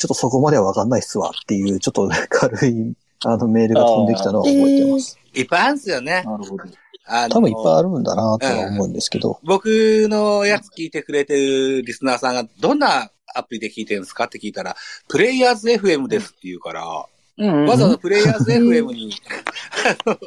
[0.00, 5.18] ちょっとそこまではわかんないっすわっていう、ちょっと軽い、あの、メールが飛んできたのは覚えてます。
[5.34, 6.22] いっぱいあるんですよね。
[6.24, 6.64] なるほど。
[7.12, 9.40] あの多分いっぱいあるんだなとは思うんですけど。
[9.42, 9.66] 僕
[10.08, 14.76] のやつ聞いてくれてるリスナーさんが、どんなアプリで聞いてるんですかって聞いたら、
[15.08, 17.06] プレイヤーズ FM ですって言うから、
[17.38, 19.12] うんわざわざプレイヤーズ FM に、
[20.06, 20.18] あの、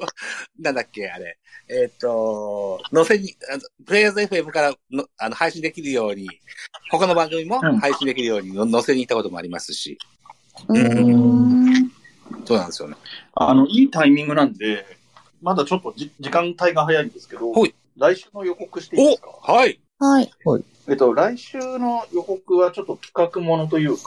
[0.59, 1.37] なんだっけ、あれ。
[1.69, 6.27] えっ、と、載せに、あのプレイヤーズ FM からのあの配信できるように、
[6.91, 9.97] 他の番組もうん配信できるようにの載せに行ったこともありますし、
[10.67, 11.91] うーん。
[12.45, 12.95] そうなんですよね。
[13.35, 14.85] あの、いいタイミングなんで、
[15.43, 19.29] まだちょっとじ時間帯が早いんですけど、ほい来週の予告していいですか？
[19.41, 19.79] はい。
[19.99, 20.31] はい。
[20.87, 24.03] えっと、来週の予告はちょっと企画ものというか、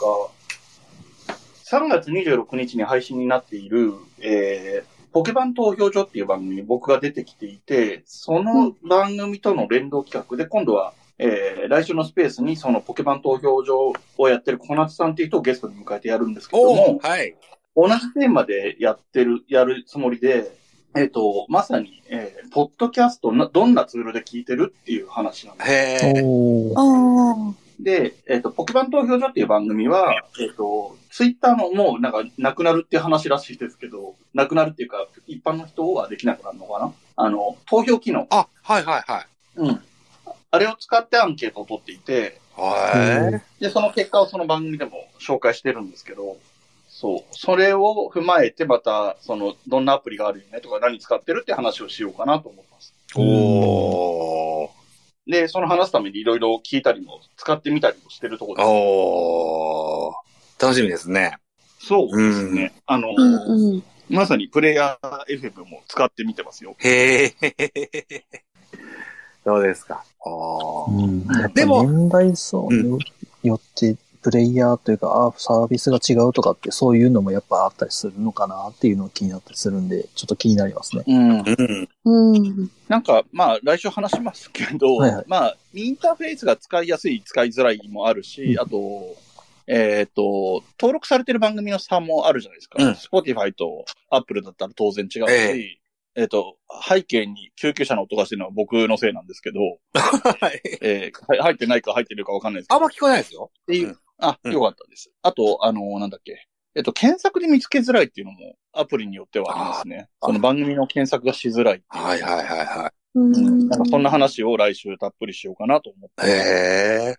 [1.70, 17.34] 3月26日に配信になっている、えー、ポケバン投票所っていう番組に僕が出てきていて、その番組との連動企画で、今度は、えー、来週のスペースにそのポケバン投票所をやってる小夏さんっていう人をゲストに迎えてやるんですけどおも、はい。
[17.74, 20.50] 同じテーマでやってる、やるつもりで、
[20.96, 25.70] えっ、と、まさに、えー、ポッドキャストな、どんなツールで聞いてるっていう話なんです。
[26.06, 27.54] へー。
[27.80, 36.92] で、えっ、と、ポケバン投票所っていう番組は、えっ、と、ツイッターのもうなんか、なくなるっていう話らしいですけど、なくなるっていうか、一般の人はできなくなるのかな？
[37.16, 38.26] あの、投票機能。
[38.30, 39.26] あ、はいはいはい。
[39.56, 39.82] うん。
[40.50, 46.38] あれを使ってアンケートを取っていて、はで、その結果をその番組でも紹介してるんですけど、
[46.98, 47.20] そう。
[47.32, 52.94] それを踏まえて、また、その、どんなアプリがあるよねとか、何使ってるって話をしようかなと思います。
[53.14, 53.20] い。
[53.20, 55.30] おー。
[55.30, 58.66] で、その話すためにいろいろ聞いたりも、使ってみたりもしてるところです。
[58.66, 60.62] おー。
[60.62, 61.36] 楽しみですね。
[61.78, 62.72] そうですね。
[62.86, 63.82] あの、うんうん。
[64.08, 66.76] まさにプレイヤー FM も使ってみてますよ。
[66.78, 67.34] へえ。
[69.44, 70.02] どうですか。
[70.20, 71.44] おー。
[71.44, 71.52] うん。
[71.52, 72.98] でも年代層に
[73.42, 81.04] よって、プレイヤーというか、あサービスが違うとかって、そういうのもやっぱあったりするのかなっていうのが気になったりするんで、ちょっと気になりますね。
[81.06, 81.38] うん。
[81.38, 81.88] うん。
[82.34, 82.70] うん。
[82.88, 89.14] なんか、まあ、来週話しますけど、はいはいまあ、インターフェースが使いやすい、使いづらいもあるし、うんあと、
[89.68, 92.82] えっ、と、登録されてる番組の差もあるじゃないですか。
[92.82, 95.78] うん Spotify と Apple だったら当然違うし、え
[96.16, 96.56] えっ、と、
[96.88, 99.60] 背景に救急車の音がしてるのは僕のせいなんですけど、
[99.94, 100.60] はい。
[100.80, 102.76] えーは入ってないか入ってるかわかんないですけど。
[102.76, 103.52] あんま聞こえないですよ。
[103.62, 105.10] っていう、うんあ、うんよかったです。
[105.22, 106.46] あと、あの、なんだっけ。
[106.74, 110.08] えっと、検索で見つけづらいっていうのもアプリによってはありますね。
[110.22, 112.04] その番組の検索がしづらいっていう。
[112.04, 113.68] はいはいはいはううんん。
[113.68, 116.28] なんかそんな話を来週たっぷりしようかなと思ってい。
[116.28, 116.48] ます。
[116.50, 117.16] へえ。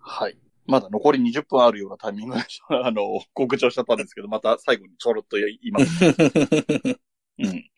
[0.00, 0.38] はい。
[0.66, 6.04] まだ残り20分あるようなタイミングで、 あの、告知をしちゃったんですけど、また最後にちょろっと言います。
[7.38, 7.70] うん。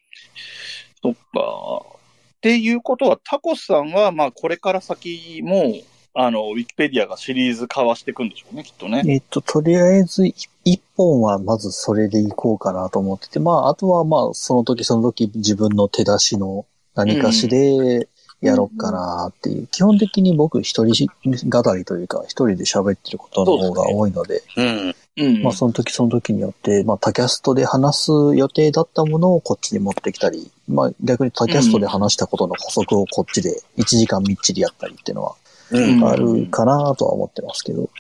[1.02, 1.98] そっか。
[2.36, 5.74] っていうことは、タコスさんは、まあ、これから先も、
[6.20, 9.04] あの、ウィキペディアがシリーズ化はしていくんでしょうね、きっとね。
[9.06, 18.08] えっと、とりあえず、い一本はまずそれでいこうかなと思ってて、まあ、あとはまあ、その時その時自分の手出しの何かしで
[18.40, 19.68] やろうかなっていう。
[19.68, 21.06] 基本的に僕一人
[21.48, 24.94] 語りというか、一人で喋ってることの方が多いので、うん。
[25.18, 25.42] うん。
[25.44, 35.36] まあ、その時その時によって、まあ、他キャストで話す予定だったものをこっちに持ってきたり、まあ、逆に他キャストで話したことの補足をこっちで1時間みっちりやったりっていうのは
[35.70, 36.04] うん。
[36.04, 37.90] あるかなとは思ってますけど。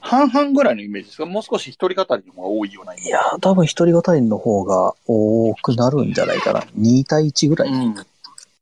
[0.00, 1.26] 半々ぐらいのイメージですか？
[1.26, 3.08] もう少し一人語りの方が多いようなイメージ。
[3.08, 6.60] いやー、多分一人語りの方が多くなるんじゃないかな。
[6.78, 7.68] 2対1ぐらい。
[7.68, 7.94] うん。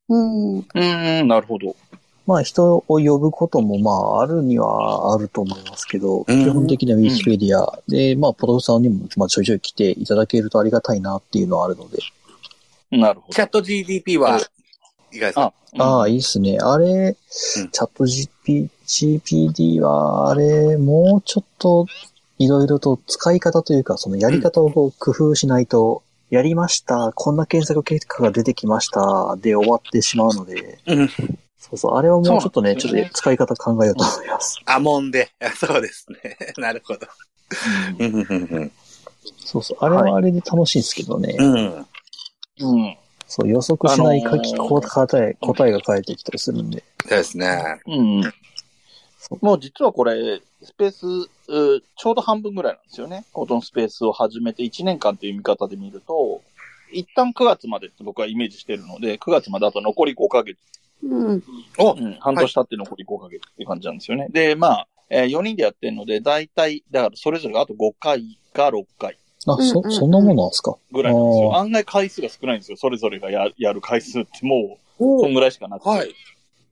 [0.09, 0.66] うん。
[0.74, 1.74] うん、なるほど。
[2.24, 11.98] まあ人を呼ぶこともまああるにはあると思いますけど、うん基本的にはウィキペディアで、まあポトフさんにもまあちょいちょい来ていただけるとありがたいなっていうのはあるので。
[12.92, 13.35] なるほど。
[13.35, 14.38] チャット GDP は
[15.12, 16.59] いかがですかあ、ああ、いいいっすね。
[16.61, 21.87] あれ、チャット GP、GPD は、あれ、もうちょっと、
[22.38, 31.09] いろいろと使い方というか、そのやり方を工夫しないと、やりました、こんな検索結果が出てきました、で終わってしまうので、うん。
[31.59, 34.61] そうそう、あれはもうちょっとね、ちょっと使い方考えようと思います。
[34.66, 35.31] アモンで。
[35.57, 36.37] そうですね。
[36.57, 37.07] なるほど。
[37.98, 38.72] うんうん
[39.44, 41.87] そうそう、あれはあれで楽しいんですけどね、うん。
[42.61, 42.96] うん。
[43.40, 43.46] うん。
[43.46, 47.80] そう、予測しない書き、あのーこう答え、答えが返ってきたりするんで、そうですね。
[47.86, 48.32] うん。
[49.40, 51.06] もう実はこれ、スペース、
[51.48, 53.24] うちょうど半分ぐらいなんですよね。
[53.32, 56.42] このスペースを始めて1年間っていう見方で見ると、
[56.92, 60.58] 一旦9月までって僕はイメージしてるので、9月まであと残り5ヶ月、
[61.02, 61.42] うん。
[61.78, 64.28] おうん、半年経って残り5ヶ月っていう感じなんですよね。
[64.30, 70.76] で、まあ、えー4人でやってるので、だいたい、だからそれぞれがあと5回か6回あ、そ、うんうんうんそんなものなんですか？
[70.92, 71.57] ぐらいなんですよ。
[71.57, 72.76] 案外回数が少ないんですよ。
[72.76, 75.88] それぞれがややる回数ってもう、おそんぐらいしかなくて。
[75.88, 76.14] はい。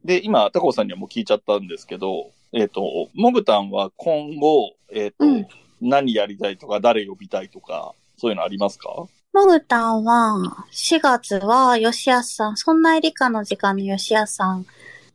[0.05, 5.47] で、今、タコさんにはもう聞いちゃったんですけど、えっ、と、モグタンは今後、えっ、と、うん
[5.83, 9.07] 何やりたいとか、誰呼びたいとか、そういうのありますか？
[9.33, 14.67] モグタンは、4月は吉安さん、そんな理科の時間の吉安さん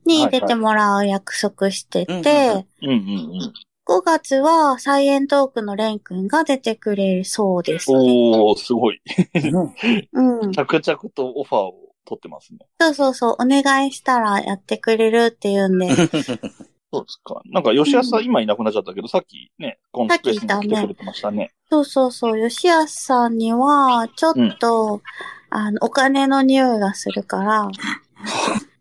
[0.05, 2.65] に出てもらう約束してて、
[3.87, 4.35] はいはいうんうんうん。
[4.35, 7.97] 5月はサイエントークのレン君が出てくれるそうですね。
[7.97, 9.01] おー、すごい。
[10.13, 10.51] うん。
[10.51, 11.75] 着々とオファーを
[12.05, 12.59] 取ってますね。
[12.79, 15.89] そうそうそう、お願いしたらやってくれるっていうんで。
[16.91, 17.41] そうですか。
[17.45, 21.51] なんか、吉安さん、今いなくなっちゃったけど、さっきね、コンスペースに来てくれてましたね。
[21.69, 25.01] そうそうそう、吉安さんには、ちょっと、
[25.49, 27.69] あの、お金の匂いがするから、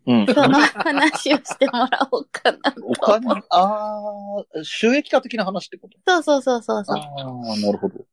[0.07, 0.27] うん。
[0.27, 2.85] その話をしてもらおうかなと。
[2.85, 5.99] お金、ああ、収益化的な話ってこと？
[6.05, 6.97] そうそうそうそうそう。
[6.99, 8.05] ああ、なるほど。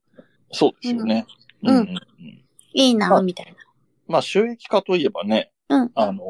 [0.51, 1.25] そうですよね。
[1.63, 1.97] うんうん
[2.73, 3.51] いいな、まあみたいな。
[4.07, 6.23] まあ、収益化といえばね、うんあの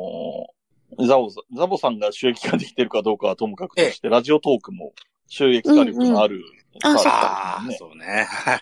[0.97, 4.93] ーザボさん、ザボさんが収益化できてるかどうかはともかくとして、ラジオトークも
[5.27, 6.41] 収益化力のあるうん
[6.91, 8.25] うんあサービスああ、ですそうね。
[8.27, 8.61] はい。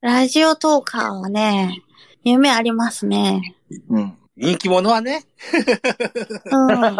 [0.00, 1.80] ラジオトーカーはね、
[2.22, 3.54] 夢ありますね。
[3.70, 3.80] ね。
[3.88, 4.18] うん。
[4.36, 5.24] 人気者はね。
[6.50, 6.98] うん。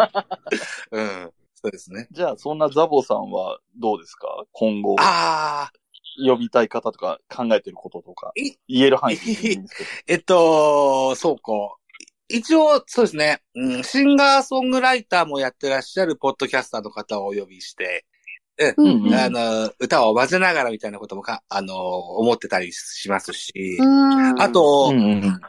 [0.91, 1.31] うん。
[1.53, 2.07] そうですね。
[2.11, 4.27] じゃあ、そんなザボさんはどうですか？
[4.51, 5.71] 今後、ああ、
[6.25, 9.17] 呼びたい方とか考えてることとかい、言える範囲。
[10.07, 11.51] えっと、そうか。
[12.27, 18.05] 一応、そうですね、うん、シンガーソングライターもやってらっしゃるポッドキャスターの方をお呼びして、
[18.77, 19.07] うん。
[19.07, 24.41] うんあの、歌を混ぜながらみたいなこともか、あの、思ってたりしますし、うん。
[24.41, 25.41] あ、と、うんうんうん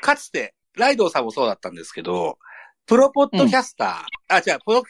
[0.00, 2.38] かつて、ライドウさんもそうだったんですけど、
[2.86, 4.82] プロポッドキャスター、あ、違う、プロ、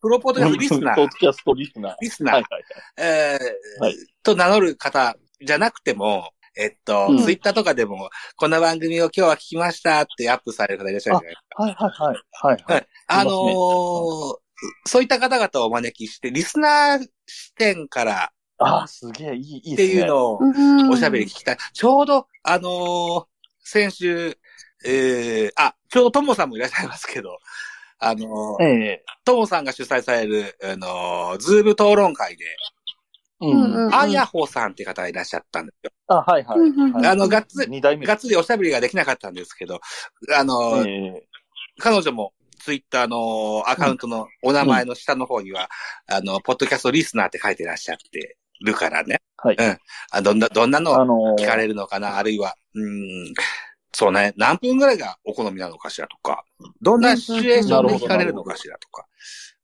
[0.00, 1.94] プロポッドキャストリスナーポッド、キャストリスナー。
[2.00, 2.62] リスナー、はいはい
[2.98, 11.62] えーはいと名乗る方じゃなくても、えっと、うんツイッターとかでも、この番組を今日は聞きましたってアップされる方いらっしゃるじゃないですか。
[11.62, 11.74] はい。
[11.74, 12.12] はいはい
[12.42, 12.56] はい。
[12.64, 12.86] はいはい。
[13.08, 14.36] あのー
[14.86, 19.88] そういった方々をお招きして、リスナー視点からああ、すげえ、いい、いいっですね。
[19.88, 20.48] ていうのをう
[20.84, 21.56] ん、おしゃべり聞きたい。
[21.72, 23.24] ちょうど、あのー
[23.64, 24.36] 先週、
[24.84, 27.38] えー、あ、ちょうどともさんもいらっしゃいますけど、
[27.98, 32.44] あのーええともさんが主催される、あのーズーム討論会で、
[33.40, 33.94] ううんうんん。
[33.94, 35.90] あやほさんって方がいらっしゃったんですよ。
[36.08, 37.06] あ、はいはいうんうんはい。
[37.06, 38.06] あのがっつり二代目。
[38.06, 39.80] がっつりおしゃべりができなかったんですけど、
[40.36, 41.22] あのーええ
[41.78, 45.68] 彼女もツイッターのアカウントのお名前の下の方には、
[46.06, 49.20] あの、ポッドキャストリスナーって書いてらっしゃってるからね。
[49.38, 49.78] はいうん。
[50.12, 53.32] あどんな、どんなのあのー聞かれるのかな、あるいは、うん、
[53.94, 56.44] そうね、何分ぐらいがお好みなのかしらとか、
[56.80, 59.06] どんなシチュエーションで聞かれるのかしらとか、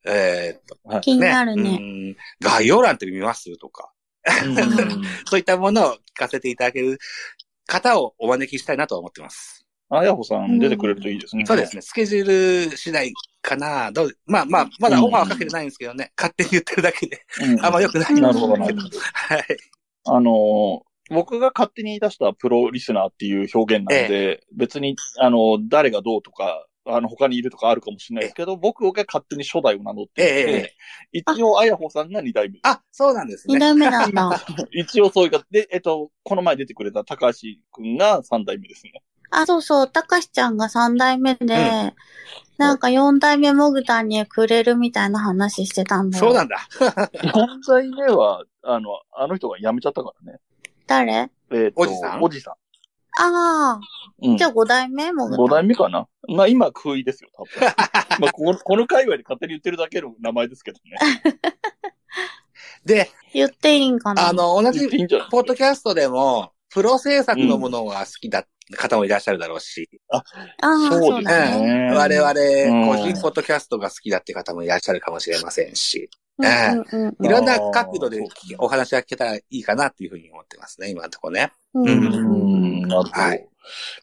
[0.07, 1.77] えーっと、気になるうね。
[1.77, 3.57] ん概要欄って見ます？
[3.59, 3.91] とか、
[4.45, 4.55] うん
[5.27, 6.99] そういったものを聞かせていただける
[7.67, 9.65] 方をお招きしたいなと思ってます。
[9.91, 11.47] あやほさん出てくれるといいですね。
[11.47, 11.81] そうですね。
[11.81, 13.11] スケジュール次第
[13.41, 13.91] かな。
[13.91, 16.13] どうまあまあ、まだオファーはかけてないんですけどね。
[16.15, 17.25] 勝手に言ってるだけで。
[17.41, 17.65] うん。
[17.65, 18.15] あんま良くない。
[18.15, 18.99] なるほどなるほど。
[19.01, 19.45] はい。
[20.05, 30.75] あのー僕が勝手に出したプロリスナーっていう表現なんで、別に、あの、誰がどうとか、あの、他にいるとかあるかもしれないですけど、僕が勝手に初代を名乗っていて、ええええ
[31.13, 32.59] 一応、あやほさんが二代目。
[32.63, 33.55] あ、そうなんですね。
[33.55, 34.31] 二代目なんだ。
[34.73, 37.41] 一応そういうか、で、えっと、この前出てくれた高橋
[37.71, 39.03] くんが三代目ですね。
[39.31, 41.95] あ、そうそう、たかしちゃんが三代目で、ん
[42.57, 46.25] なんか四代目もぐたにくれるみたいな話してたんだよ。
[46.25, 46.69] そうなんだ。
[47.35, 50.41] 四代目は、あの、あの人が辞めちゃったからね。
[50.89, 51.31] 誰？
[51.53, 52.23] えっと、おじさん？
[52.23, 52.57] おじさ
[53.21, 53.81] あ
[54.23, 54.31] あ、ん。
[54.31, 54.37] うん。
[54.37, 55.13] じゃあ五代目？
[55.13, 55.29] も。
[55.29, 56.09] 五代目かな？
[56.29, 57.61] まあ今食いですよ、多分。
[58.19, 60.99] まあこの、この界隈で勝手に言ってるだけの名前ですけどね。
[62.85, 64.29] で、言っていいんかな？
[64.29, 64.89] あ、の、同じ
[65.31, 70.23] ポッドキャストでも、プロ制作のものが好きだ、方もいらっしゃるだろうし、あ
[70.61, 71.89] あ、そうそうですだね。
[71.91, 72.81] ね我うん。
[72.83, 78.21] 々、個人ポッドキャストが好きだって方もいらっしゃるかもしれませんし、うんうんうんいろんな角度で
[78.59, 81.53] お話が聞けたらいいかなっていうふうに思ってますね、今のところね。
[81.75, 83.11] うんなるほど。
[83.11, 83.49] はい。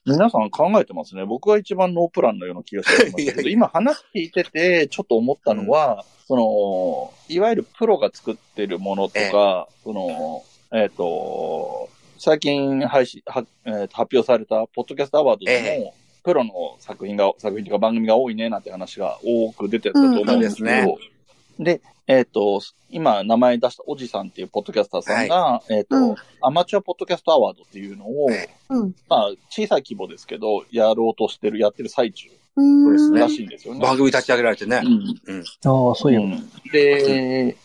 [0.05, 1.25] 皆さん考えてますね。
[1.25, 21.14] 僕が一番ノープランのような気がしてますけど、 今話聞いてて、ちょっと思ったのは、その、いわゆるプロが作ってるものとか、その、えっ、と、最近配信、はえーと発表されたポッドキャストアワードでも、えプロの作品が、作品というか番組が多いねなんて話が多く出てたと思うんですけど、うんそう
[21.59, 28.95] で、えっ、と、今名前出したおじさんっていうポッドキャスターさんが、えっ、と、うんアマチュアポッドキャストアワードっていうのを、えうん。
[29.09, 32.91] まあ、小さい規模ですけど、やろうとしてる、やってる最中うん。
[32.93, 33.79] ですねらしいんですよね。
[33.79, 35.33] 番組立ち上げられてねう。
[35.33, 35.39] ん。
[35.39, 36.17] ああ、そうい。
[36.17, 37.57] うんで、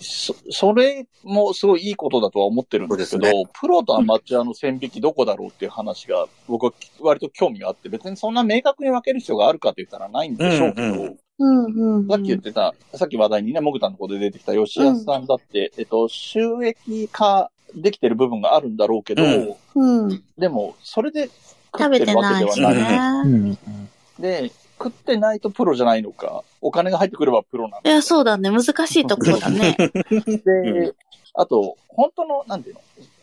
[0.00, 12.08] そ、それもすごいいいことだとは思ってるんですけど、そうですプロとアマチュアの線引きどこだろうっていう話が、僕は割と興味があって、別にそんな明確に分ける必要があるかって言ったらないんでしょうけど、うんうんうんうん。
[12.08, 20.22] さっき言ってた、さっき話題にね、モグタのところで出てきた吉安さんだって、えっと、収益化できてる部分があるんだろうけど、うんうん。
[20.38, 21.30] でも、それで
[21.72, 23.28] 食食べてってるわけないしではない。
[23.28, 23.58] ね。
[23.66, 24.22] うん。
[24.22, 27.90] で、食ってないとプロじゃないのか、お金が入ってくればプロなんだ。
[27.90, 28.50] いや、そうだね。
[28.50, 29.76] 難しいところだね。
[30.10, 30.94] で、
[31.34, 32.80] あと、本当の、なんていうの、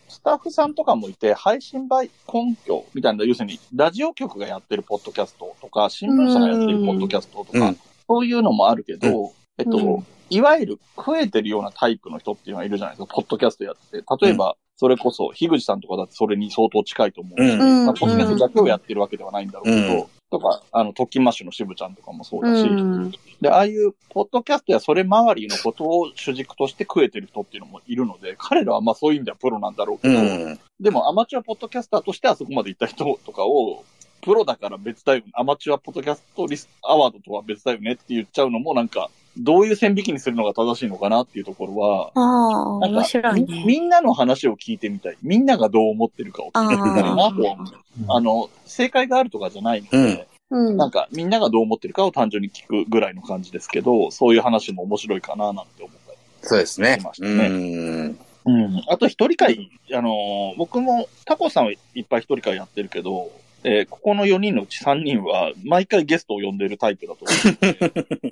[0.08, 7.78] スタッフさんとかもいて、配信倍根拠みたいな、要するに、ラジオ局がやってるポッドキャストとか、新聞社がやってるポッドキャストとか、うん
[8.08, 14.26] そういうのもあるけど、えっと、うんいわゆる食えてるようなタイプの人っていうのがいるじゃないですか、ポッドキャストやってて。
[14.26, 23.10] 例えば、それこそ、樋口さんとかだってそれに相当近いと思うし、うんうんまあ、ポッドキャストだけをやってるわけではないんだろうけど、うんとか、あの、特勤マッシュの渋ちゃんとかもそうだし、うん。
[23.40, 30.58] で、ああいう、ポッドキャストやそれ周りのことを主軸として食えてる人っていうのもいるので、彼らはまあそういう意味ではプロなんだろうけうど、ん。
[30.80, 33.84] でもアマチュアポッドキャスターとしてあそこまで行った人とかを、
[34.20, 43.64] プロだから別だよ、アマチュアポッドキャストリスアワードとは別だよねって言っちゃうのもなんか、どういう線引きにするのが正しいのかなっていうところは、ああ、なんか面白いみね。
[43.66, 45.16] みんなの話を聞いてみたい。
[45.22, 47.66] みんながどう思ってるかを聞いてみたいなとは思う。
[48.08, 50.76] あの、正解があるとかじゃないので、うん。
[50.76, 56.18] なんかみんながどう思ってるかを単純に聞くぐらいの感じですけど、そういう話も面白いかななんて思ったり。
[56.42, 57.14] そうですねしま。
[57.14, 58.18] したうねん。
[58.46, 58.82] うん。
[58.88, 63.30] あと一人会、あのー僕もタコさんはいっぱい一人会やってるけど、
[63.64, 67.24] えーここの4人のうち3人は毎回ゲストを呼んでるタイプだと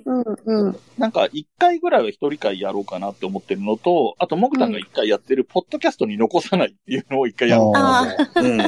[0.05, 0.43] 思う。
[0.45, 0.67] うん。
[0.67, 0.79] うん。
[0.97, 8.41] なんか1回ぐらいは一人会やろうかなって思ってるのと、あと、モグタンが1回やってるポッドキャストに残さないっていうのを1回やろうかなと。
[8.41, 8.61] うん。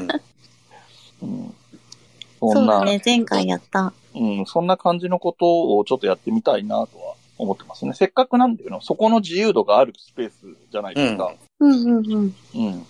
[1.21, 1.55] うん。
[2.39, 3.93] そんな、そうだね、前回やった。
[4.15, 7.93] うん、そんな感じのことをちょっとやってみたいなとは思ってますね。
[7.93, 10.33] せっかくなんだけど、そこの自由度があるスペース
[10.71, 11.33] じゃないですか。
[11.59, 12.35] うんうんうん。
[12.55, 12.85] うん。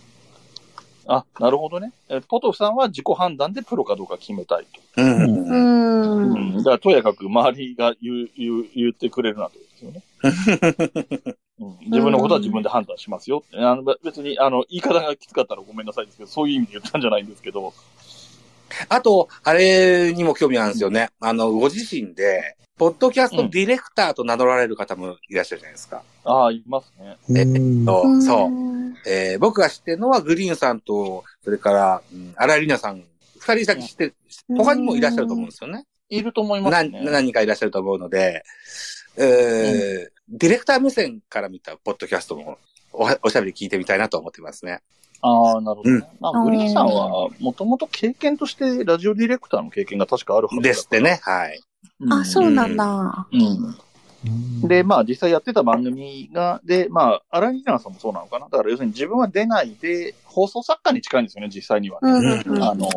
[1.08, 1.91] あ、なるほどね。
[2.10, 5.02] えポトフさんは自己判断でプロかどうか決めたいと。
[5.02, 5.22] うん。
[5.22, 5.26] う。
[5.26, 6.58] うんん。
[6.58, 10.04] だから、とやかく周りが言う、言う、言ってくれるなとですよね。
[11.62, 13.58] うん、自分のことは自分で判断しますよって。
[13.58, 17.74] あのべ別に、あの、言い方がきつかったらごめんなさいですけど、そういう意味で言ったんじゃないんですけど。
[18.88, 21.09] あと、あれにも興味あるんですよね。
[21.20, 26.01] あの、ご自身で、ポッドキャストディレクターと名乗られる方もいらっしゃるじゃないですか。
[26.24, 27.17] ああ、いますね。
[27.36, 28.49] えうんそうそう。
[28.49, 28.95] ん。
[29.05, 33.03] えー僕が知ってるのはグリーンさんと、それから、うん、荒井里奈さん、
[33.38, 34.15] 二人先知ってる、
[34.55, 35.86] 他にもいらっしゃると思うんですよね。
[36.09, 37.01] いると思います何ね。
[37.03, 38.43] 何人かいらっしゃると思うので、
[39.17, 42.59] えーディレクター目線から見たポッドキャストも
[42.93, 44.82] おはおしゃべり聞いてみたいなと思ってますね。
[45.22, 45.95] ああ、なるほどね。
[45.97, 51.20] うんまあ、グリーンさんは、もともと経験としてラジオディレクターの経験が確かあるはずだですってね。
[51.24, 51.59] はい。
[52.01, 53.28] うんあ、そうなんだ。
[53.32, 54.67] うん。
[54.67, 58.47] で、まあ実際やってた番組が、で、まあ、荒井里奈さんもそうなのかな。
[58.49, 62.09] だから要するに自分は出ないで、放送作家に近いんですよね、実際にはね。
[62.11, 62.63] うんうんうん。
[62.63, 62.89] あの、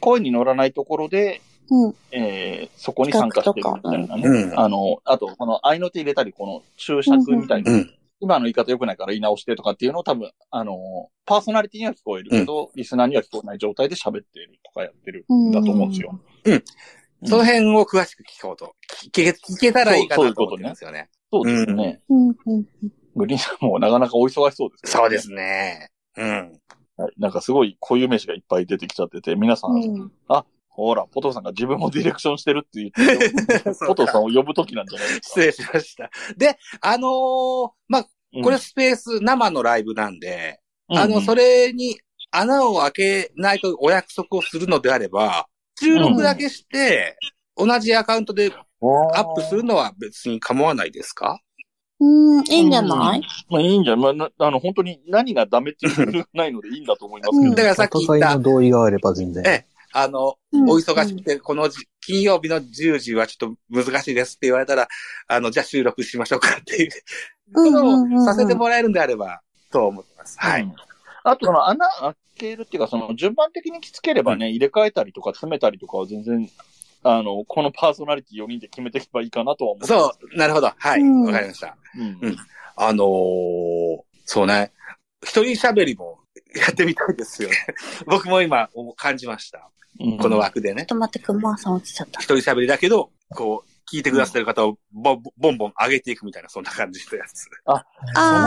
[0.00, 1.94] 声に乗らないところで、うん。
[2.12, 4.22] えーそこに参加してるみたいなね。
[4.28, 7.90] うんあの、あと、この合いの手入れたり、この注釈みたいな、うん。
[8.20, 16.18] 今の言い方良くないから言い直してとかっていうのを多分、あの、パーソナリティには聞こえるけど、リスナーには聞こえない状態で喋ってるとかやってるんだと思うんですよ。
[16.44, 16.64] うん
[17.24, 18.74] その辺を詳しく聞こうと。
[19.02, 21.08] 聞け、聞けたらいいかなと思ってますよね。
[21.32, 22.02] そうですね。
[22.10, 22.66] うんうん。
[23.16, 25.90] グリーンさんもなかなかお忙しそうですからそうですね。
[26.16, 26.60] うん。
[26.96, 27.12] はい。
[27.18, 30.12] なんかすごい固有名詞がいっぱい出てきちゃってて、皆さん、うん。
[30.76, 35.26] ほら、ポトフさんが自分もディレクションしてるって言って、 ポトフさんを呼ぶときなんじゃないですか。
[35.28, 36.10] 失礼しました。
[36.36, 38.42] で、あのーまあ、うん。
[38.42, 41.98] これスペース生のライブなんで、あの、それ、れに
[42.30, 45.46] 穴を開けないとお約束をするのであれば、
[45.80, 47.16] 収録だけして、
[47.56, 48.52] 同じアカウントで
[49.14, 51.40] アップするのは別に構わないですか？
[51.98, 53.22] うん、いいんじゃない？
[53.48, 57.42] まあいいんじゃない、まあ、なあの、本当に何がダメっていうのがないのでいいんだと思いますけど。
[57.50, 57.54] うん。
[57.54, 58.36] だからさっきお互い言った。
[58.36, 59.42] の同意があれば全然。
[59.46, 59.64] え
[59.98, 64.88] あの、うんお忙しくて、このじ金曜日の10時はちょっと難しいですって言われたら、
[65.26, 66.90] あの、じゃあ収録しましょうかっていう、
[67.54, 69.40] うんことをさせてもらえるんであれば、
[69.70, 70.38] と思ってます。
[70.38, 70.62] はい。
[70.62, 70.74] うん
[71.28, 76.48] あと、その穴開けるっていうか、その順番的にきつければね、入れ替えたりとか詰めたりとかは全然、
[77.02, 79.86] あの、このパーソナリティ4人で決めていけばいいかなとは思う。
[79.88, 80.72] そう、なるほど。
[80.76, 81.00] はい。
[81.00, 81.76] うんわかりました。
[81.96, 82.18] うん。
[82.22, 82.36] うん
[82.76, 83.06] あのー
[84.24, 84.72] そうね。
[85.22, 86.20] 一人喋りも
[86.58, 87.56] やってみたいですよね。
[88.06, 89.70] 僕も今感じました。
[89.98, 90.86] うんこの枠でねちょっ。
[90.88, 92.20] と待って、くまさん落ちちゃった。
[92.20, 97.48] 一人喋りだけど、こう、聞いてくださってる方をボンボンボン上げていくみたいな、そんな感じのやつ。
[97.64, 97.84] あ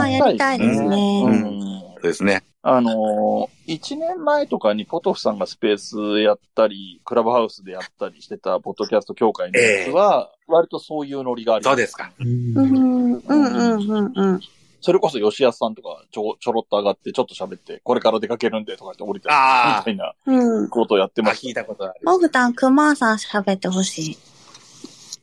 [0.02, 1.24] あ、やりたいですうね。
[1.24, 1.80] ん。
[1.80, 2.42] そうですね。
[2.62, 12.12] あのー、1年前とかにポトフさんがスペースやったり、クラブハウスでやったりしてたポッドキャスト協会のやつは、割とそういうノリがありそうですか。
[12.18, 14.40] うんうん、うん、うん、うん、うん。
[14.80, 20.68] それこそ吉安さんとかちょちょろっと上がってちょっと喋って、これから出かけるんでとかって降りてみたいなうん。
[20.68, 21.94] ことをやってあ、まし聞いたことある。
[22.02, 24.14] モグタン、くまさん喋ってほしい。
[24.14, 24.20] た。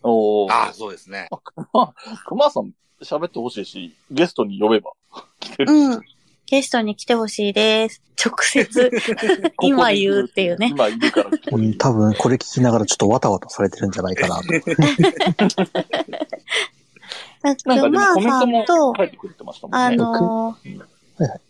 [0.04, 1.28] おーああ、そうですね。
[2.28, 4.92] 熊さん喋ってほしいし、ゲストに呼べば
[5.40, 5.74] 来てる。
[5.74, 6.02] うん。
[6.46, 8.02] ゲストに来てほしいです。
[8.24, 8.92] 直接、
[9.62, 10.70] 今言うっていうね。
[10.70, 11.30] 今いるから
[11.78, 14.44] 多分これ聞きながらちょっとわたわたされてるんじゃないかなと。
[17.44, 19.98] なんくかでもコメントもんと、書いてくれてましたもあんね。
[19.98, 20.58] のーは
[21.26, 21.42] いはい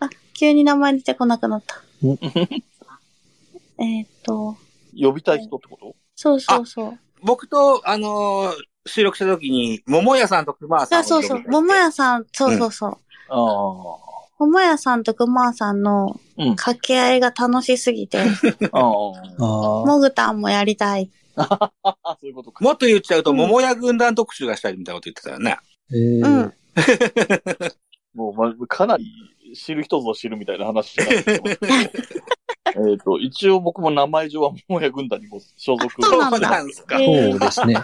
[0.00, 1.80] あ、急に名前出てこなくなったん。
[3.78, 4.56] えーっと、
[4.98, 5.94] 呼びたい人ってこと？
[6.16, 6.98] そうそうそう。
[7.22, 8.52] 僕と、あのー
[8.86, 11.42] 収録した時に、桃屋さんと熊さんあそうそう。
[11.48, 12.90] 桃屋さん、そうそうそう。
[12.90, 12.96] あ
[13.30, 13.38] あ。
[14.38, 16.54] 桃屋さんとくまーさんのうん。
[16.54, 18.18] 掛け合いが楽しすぎて、
[18.72, 18.80] ああ。
[18.82, 19.86] ああ。
[19.86, 21.10] もぐたんもやりたい。
[21.10, 22.64] あ、 そういうことか。
[22.64, 25.58] もっと言っちゃうと、うん桃屋軍団特集がしたいみたいなこと言ってたよね。
[25.90, 26.54] えーうん。
[28.14, 29.06] もう、ま、かなり
[29.54, 31.58] 知る人ぞ知るみたいな話になってます
[32.90, 37.00] えっと、一応僕も名前上は桃屋軍団にも所属、そうなんですか。
[37.00, 37.74] えーそうですね。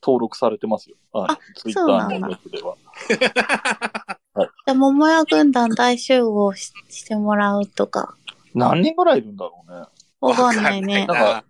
[0.00, 0.96] 登録されてますよ。
[1.12, 1.38] はいあ。
[1.56, 2.76] ツイッターのやつでは。
[3.08, 8.14] じゃあ、桃屋軍団大集合ししてもらうとか。
[8.54, 9.86] 何人ぐらいいるんだろうね。
[10.20, 11.44] わかんないねないな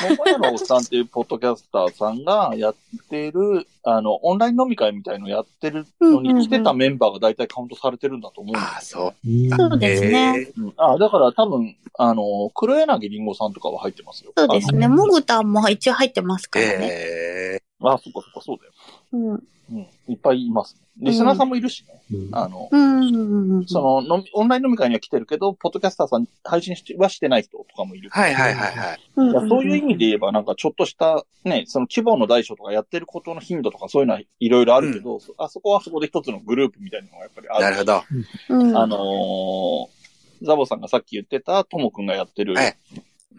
[0.00, 2.76] 桃屋のおっさんっていうポッドキャスターさんがやっ
[3.10, 9.28] てる、あの、オンライン飲み会みたいのやってるのに来てたメンバーが大体カウントされてるんだと思うんだよねああ、そう。
[9.28, 10.48] うんそうですね。
[10.76, 14.32] あ、だから多分、あの、黒柳りんごさんとかは入ってますよ。
[14.36, 14.88] そうですね。
[14.88, 16.88] もぐたんも一応入ってますからね。
[16.90, 18.72] えああ、そっかそっか、そうだよ。
[19.12, 19.42] うん。
[19.70, 20.12] うん。
[20.12, 20.76] いっぱいいます。
[21.00, 22.02] リスナーさんもいるしね。
[22.12, 23.66] うんあの、うんうんうんうん。
[23.66, 28.10] その飲み、オンライン飲み会には来てるけど、ポッドキャスターさん配信しはしてない人とかもいる。
[28.10, 29.48] ーはいはいはいはい。
[29.48, 37.64] そういう意味で言えば、なんかちょっとした、ね、その規模の大小とかやってることの頻度とかそういうのはいろいろあるけど、あそこはそこで一つのグループみたいなのがやっぱりある。
[37.64, 38.02] なるほど。
[38.48, 38.76] うん。
[38.76, 39.98] あのー
[40.42, 42.76] ザボさんがさっき言ってたともくんがやってる、はい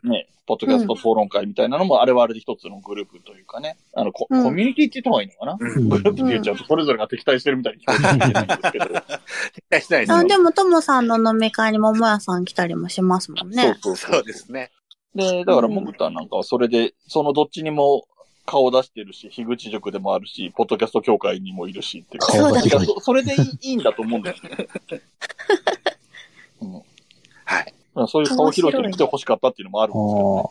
[0.03, 8.85] ね、ポッドキャスト討論会みたいなのも、あれはあれで一つのグループというかね、あの、コうんコミュニティって言った方がいいのかな、グループって言っちゃうと、それぞれが敵対してるみたいに聞こえるかもしれないんですけど。
[8.87, 8.93] 期
[9.69, 10.27] 待しないですあよ。
[10.27, 13.75] でも、ともさんの飲み会に桃屋さん来たりもしますもんね。
[13.81, 14.71] そうそうそうですね。
[15.15, 18.05] で、だから、うんモグタンなんかはそれで、そのどっちにも
[18.45, 22.27] 顔出してるし、樋口塾でもあるし、ポッドキャスト協会にもいるしっていうか。
[22.33, 22.87] 顔がいや広い。
[22.87, 24.49] そそれでいいいいんだと思うんだよね。
[26.61, 26.73] うん
[27.45, 27.73] はい。
[27.99, 30.43] まあそういう顔広い人に来てほしかったっていうのもあるんですけどね。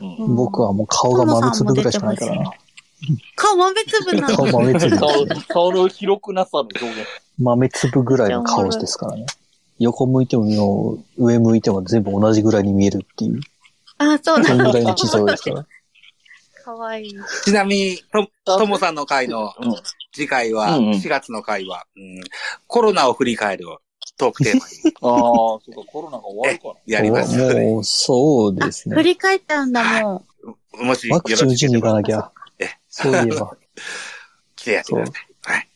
[0.00, 2.52] うんうん僕はもう顔が豆粒ぐらいしかないからな。
[3.34, 4.52] 顔豆粒な顔の。
[4.52, 4.96] 豆粒。
[4.96, 7.08] 顔顔の広くなさの表現。
[7.38, 9.26] 豆粒ぐらいの顔ですからね。
[9.78, 13.40] 横向いても、上向いても全部同じぐらいに見えるっていう、
[13.98, 14.64] あ、そうなんだ。
[14.64, 15.66] そんぐらいの地蔵ですから。
[16.64, 17.14] かわいい。
[17.44, 17.98] ちなみに、
[18.44, 19.74] と、ともさんの回のうん
[20.12, 22.20] 次回は、うんうん4月の回は、うん
[22.68, 23.66] コロナを振り返る
[24.16, 26.74] トークテーマにああ、そうか、コロナが終わるから。
[26.86, 28.96] やりますので、もう、そうですね。
[28.96, 30.24] 振り返ったんだ、も
[30.80, 32.30] もしワクチン打ちに行かなきゃ。
[32.58, 33.56] え、そういえば。
[34.56, 35.52] 来てやってください。
[35.52, 35.68] はい。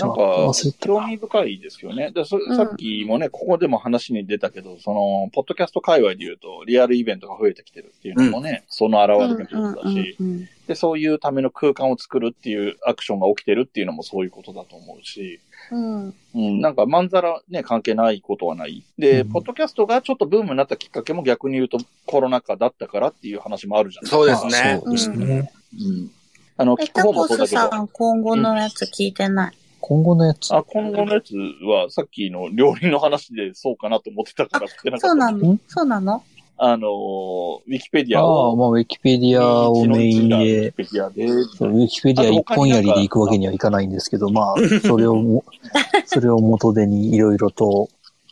[0.00, 2.10] なんか、興味深いですよね。
[2.10, 9.08] でさっきもね、ここでも話に出たけど、その、ポッドキャスト界隈で言うと、リアルイベントが増えてきてるっていうのもね、そのう。
[9.08, 16.14] 表れの一つだし、うんうんで、そういうための空間を作るっていうアクションが起きてるっていうのもそういうことだと思うし、うん。
[16.34, 18.84] うん、なんかまんざらね、関係ないことはない。
[18.98, 24.80] で、うんポッドキャストがちょっとブームになったきっかけも逆に言うとコロナ禍だったからっていう話もあるじゃないそうですね。
[24.84, 25.52] そうですね。
[25.74, 26.10] うん。
[26.58, 29.56] あの、え、聞く方タコスもそうだけど、さん、今後のやつ聞いてない。
[29.80, 30.54] 今後のやつ。
[30.54, 35.08] あ、今後のやつはさっきの料理の話でそうかなと思ってたから振ってなかった。
[35.08, 36.22] そうなのんそうなの？
[36.60, 45.44] あのー、ウィキペディああ、アを、まあ、ウィキペディアをメインウィで、キペディアで、そうウィキペディア一本やりで行くわけにはいかないんですけど、まあ、それをも、
[46.06, 47.88] それを元手にいろいろと、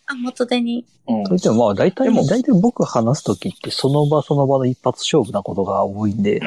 [0.07, 0.85] あ、元手に？
[1.09, 6.41] うんといってもまあ、大体、大体僕話すときってその場その場の一発勝負なことが多いんで、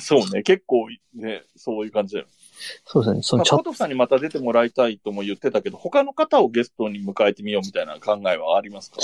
[0.00, 2.26] そうね、結構ね、そういう感じだよ。
[2.84, 9.02] そうですね、そまあ、のチャッポトフさんにまた出てもらいたいとも言ってたけど、他の方をゲストに迎えてみようみたいな考えはありますか？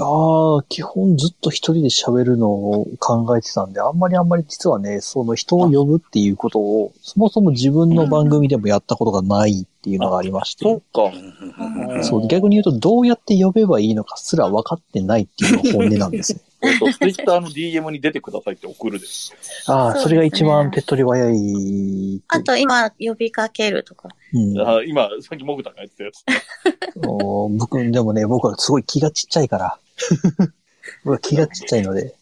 [0.00, 11.02] ああ、基本ずっと一人で喋るのを考えてたんで、あんまりあんまり実はね、その人を呼ぶっていうことを、そもそも自分の番組でもやったことがないっていうのがありまして、そうか。
[11.04, 16.40] うんそう、逆に言うとどうやって呼べばいいのかすら分かってないっていうのが本音なんですね。
[16.62, 19.34] えっと、ツイッターの DM に出てくださいって送るです。
[19.66, 22.22] ああ、それが一番手っ取り早い。
[22.28, 24.08] あと、今、呼びかけるとか。
[24.32, 26.24] うん、あ今、さっきモグタが言ってたやつ。
[27.04, 29.71] お僕、でもね、僕はすごい気がちっちゃいから。
[31.04, 32.14] 僕は気がちっちゃいので。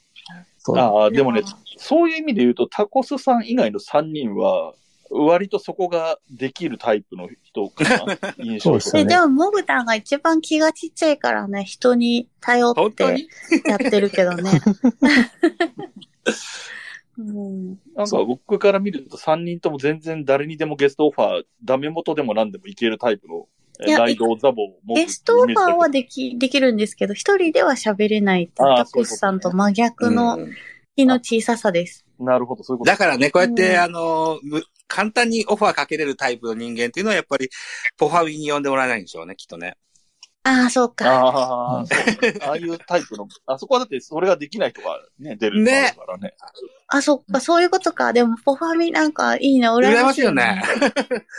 [0.58, 0.78] そう。
[0.78, 1.42] ああ、でもね、
[1.76, 4.74] そういう意味で言うと、タコスさん以外の3人は、
[5.10, 8.18] 割とそこができるタイプの人かな。
[8.38, 13.26] 印象で、そうですねでも、モグタンが一番気がちっちゃいからね、人に頼って
[13.64, 14.50] やってるけどね。
[17.18, 30.52] うん、なんか僕から見ると3人とも全然誰にでもゲストオファー、ダメ元でも何でもいけるタイプの、えいやライドザボを持ゲストオファーはでき、できるんですけど、一人では喋れないタコスさんと真逆のうん
[30.96, 32.04] 気の小ささです。
[32.18, 32.90] なるほど、そういうこと。
[32.90, 37.48] だからね、こうやって、うんあの、む簡単にオファーかけれるタイプの人間っていうのは、やっぱり、
[37.96, 39.76] ポファウィに呼んでもらえないんでしょうね、きっとね。
[40.42, 41.06] ああ、そうか。
[41.06, 41.98] ああ、そう
[42.42, 46.34] ああいうタイプの、あそこはだってそれができない人がね、出るからね。
[46.88, 48.14] あ、そっか、そういうことか。
[48.14, 50.62] でも、ポファミなんかいいな、羨羨まましいよね。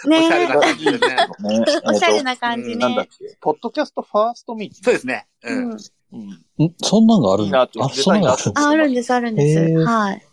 [0.05, 0.99] ね おしゃれな感じでね。
[0.99, 3.09] ねおしゃれな感じうんだっね。
[3.17, 4.85] け、ポッドキャストファーストミーティング。
[4.85, 5.27] そうですね。
[5.43, 5.51] う。
[5.51, 5.77] うんん。
[6.13, 6.65] うん。
[6.65, 7.61] んそんなんがあるんだ。
[7.61, 9.85] あ、そんなんがある出たいなあ、あるんです、あるんです。
[9.85, 10.25] はい。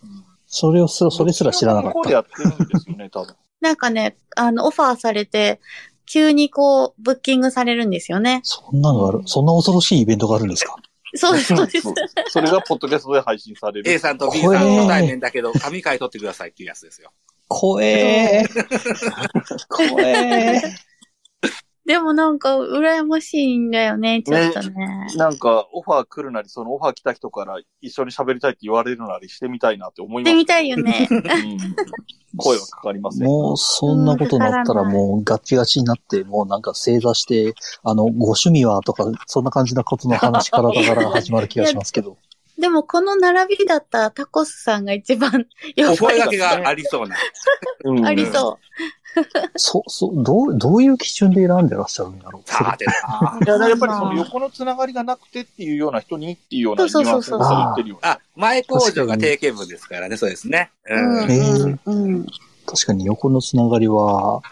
[0.47, 1.95] それをすら、それすら知らなかった。
[1.95, 3.35] ここでやってるんですよね、多分。
[3.61, 5.61] なんかね、あの、オファーされて、
[6.09, 8.41] 急にこう、ブッキングされるんですよね。
[8.43, 9.23] そんなのがある？
[9.27, 10.77] そんな恐ろしいイベントがあるんですか？
[11.15, 11.89] そうです、そうです。
[12.29, 13.91] それがポッドキャストで配信される。
[13.91, 17.11] A さんと B さん初対面だけど、紙書い取ってくださいっていうやつですよ。
[17.49, 19.65] 怖えー。
[19.69, 20.88] 怖えー。
[21.89, 25.07] でもなんか、羨ましいんだよね、ちょっとね。
[25.17, 30.31] なんか、オファー来るなり、そのオファー来た人から一緒に喋りたいって言われるなりしてみたいなって思います。
[30.31, 31.09] してみたいよね。
[31.11, 31.23] うん
[32.37, 33.27] 声はかかりますね。
[33.27, 42.19] もう、そんなことになったらもうガチガチになって、もうなんか正座して、あの、ご趣味はとか、そんな感じなことの話からだから始まる気がしますけど。
[42.59, 47.17] でもこの並びだったらタコスさんが一番よおく声掛けがありそうな。
[47.85, 48.59] う んありそ
[49.57, 52.51] そ、そ、どう、どういう基準で選んでらっしゃるんだろう？
[52.51, 53.39] さてな。
[53.45, 58.01] いや、やっぱりその横のつながりがなくてっていうような人にっていうようなニュアンスをされてるよね。
[58.03, 60.71] あ、前工場が定型文ですからね、そうですね。
[61.85, 61.91] う。
[61.93, 62.27] うん。
[62.67, 64.43] 確かに横のつながりは、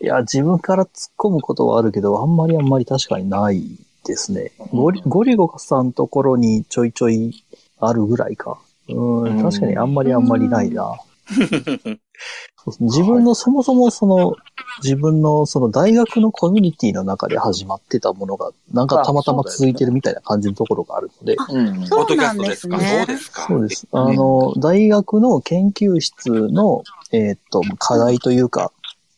[0.00, 3.62] いや、自分から突っ込むことはあるけど、あんまりあんまり確かにない
[4.04, 4.52] ですね。
[4.72, 7.44] ゴリゴリゴさんところにちょいちょい
[7.80, 8.58] あるぐらいか。
[8.88, 10.98] うん、うん確かにあんまりあんまりないな。
[12.70, 14.34] そうですね自分のそもそもその、
[14.82, 21.86] 自分のその大学のコミュニティの中で始まってたものが、なんかたまたま続いてるみたいな感じのところがあるので、うん。
[21.86, 23.46] そうポッドキャなんでストですすかねそうですか。
[23.46, 23.88] そうです。
[23.92, 28.72] あの、大学の研究室の、えーっと、課題というか、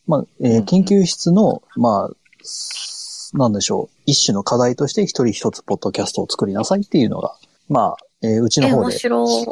[0.06, 7.36] まあ、えー研究室の、まあ、すなんでしょう、一種の課題として一人一つポッドキャストを作りなさいっていうのが、
[7.68, 8.98] まあ、えーうちのえ、方で。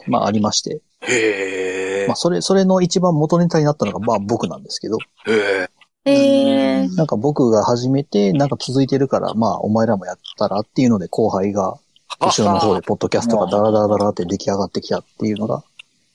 [0.08, 2.16] まあありまして、へえまあ。
[2.16, 5.70] それ、それの一番元ネタになったのが、まあ僕なんですけど、へえ。
[6.08, 11.78] えー、なんか僕が始めて、なんか続いてるから、まあお前らもやったらっていうので後輩が、
[12.20, 15.62] 後ろの方でポッドキャストがダラダラダラって出来上がってきたっていうのが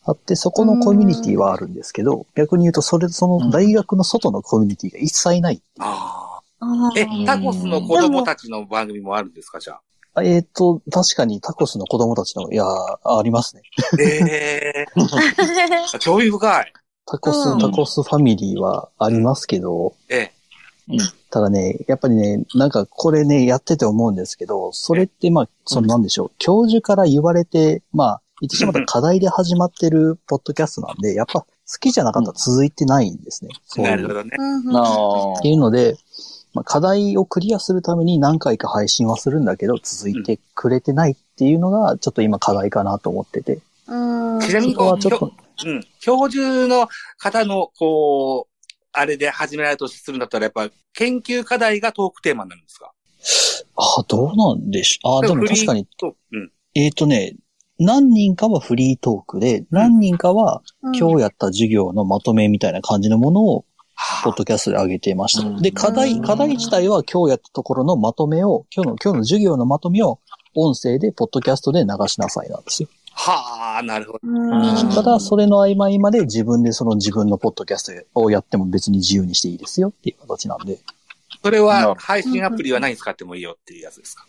[0.04, 5.62] あって、そこのコミュニティはあるんですけど、逆に言うと、それ、その大学の外のコミュニティが一切ない。
[5.80, 6.92] あああ。
[6.98, 9.82] えー、タコスの子供たちの番組もあるんですか、じゃあ？
[10.14, 13.62] あえっ、と、確かにタコスの子供たちの、いや、ありますね。
[14.00, 14.86] へえ。
[16.00, 16.74] 興味深い。
[17.06, 20.32] タコス、うんタコスファミリーはありますけど、え
[20.90, 20.98] え。
[21.30, 31.48] ただね、やっぱりね、なんかこれね、やってて思うんですけど、それってまあ、そのなんでしょう、教授から言われて、まあ、言ってしまったら課題で始まってるポッドキャストなんで、やっぱ好
[31.80, 33.52] きじゃなかったら続いてないんですね。
[33.66, 34.32] そうなるほどね。
[34.32, 35.96] っていうので、
[36.54, 43.60] まあ、課題をクリアするために何回か配信はするんだけど、続いてくれてないっていうのが、ちょっと今課題かなと思ってて。
[43.88, 44.40] うん。
[44.42, 45.32] ちなみにそこはちょっと、
[45.66, 45.84] うん。
[46.00, 46.88] 教授の
[47.18, 52.92] 方の、こう、あれで始められるとするんだったら、やっぱ、研究課題がトークテーマになるんですか？
[53.78, 55.24] あどうなんでしょう。
[55.24, 56.52] あでも確かに、と、うん。
[56.76, 57.36] えっ、とね、
[57.80, 60.62] 何人かはフリートークで、何人かは
[61.00, 63.66] 今日やった授業のまとめみたいな感じのものを、
[64.24, 65.48] ポッドキャストで上げてました。
[65.48, 70.20] うんで、課題、課題自体は今日やったところのまとめを、今日の、今日の授業のまとめを、
[70.56, 72.90] 音声で、ポッドキャストで流しなさいなんですよ。
[73.14, 74.20] はあ、なるほど。
[74.24, 74.90] うん。
[74.90, 80.80] ただ、それの合間合間で自分でその自分のポッドキャストをやっても別に自由にしていいですよっていう形なんで。
[81.44, 84.26] それは、配信アプリは何使ってもいいよっていうやつですか？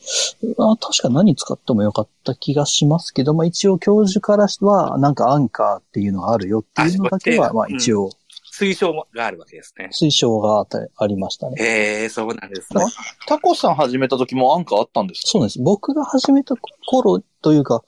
[0.59, 8.11] あ確か何使ってもよかった気がしますけど、まあ一応教授からは、なんかアンカーっていうのがあるよっていうのだけは、あまあ一応
[8.53, 9.89] 推奨があるわけですね。
[9.93, 11.57] 推奨があったありましたね。
[11.59, 12.85] へえ、そうなんですね。
[13.27, 15.29] タコさん始めた時もアンカーあったんですか？
[15.29, 15.59] そうなんです。
[15.63, 16.55] 僕が始めた
[16.87, 17.83] 頃というか、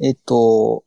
[0.00, 0.84] えっと、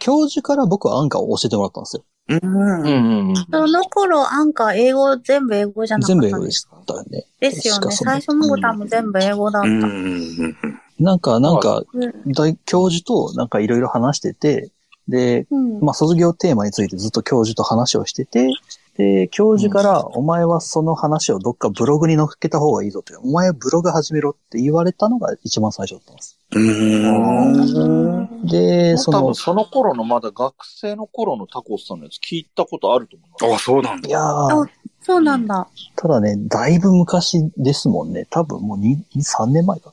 [0.00, 2.04] 教授から僕はアンカーを教えてもらったんですよ。
[2.28, 2.82] うん。
[2.82, 3.34] うんうん。
[3.50, 7.24] その頃、アンカー英語、全部英語じゃなかった全部英語でしたよね。
[7.40, 7.90] ですよね。
[7.90, 9.68] 最初のボタンも全部英語だった。
[9.68, 10.56] うんうん
[11.00, 14.70] なんか、なんか、うん大教授となんかいろいろ話してて、
[15.08, 15.80] で、うん。
[15.80, 18.50] まあ、卒業テーマについてずっと教授と話をしてて、
[18.96, 26.38] で、教授から、お前はその話をどっかブログに載っけた方がいいぞって、お前はブログ始めろって言われたのが一番最初だったんです。
[26.52, 28.46] うん。
[28.46, 33.54] で、その多分、その頃のまだ学生の頃のタコスさんのやつ聞いたことあると思います。
[33.54, 34.08] あ、そうなんだ。
[34.08, 34.68] いやー、
[35.00, 35.66] そうなんだ。
[35.96, 38.26] ただね、だいぶ昔ですもんね。
[38.30, 39.92] 多分もう2、2 3年前か。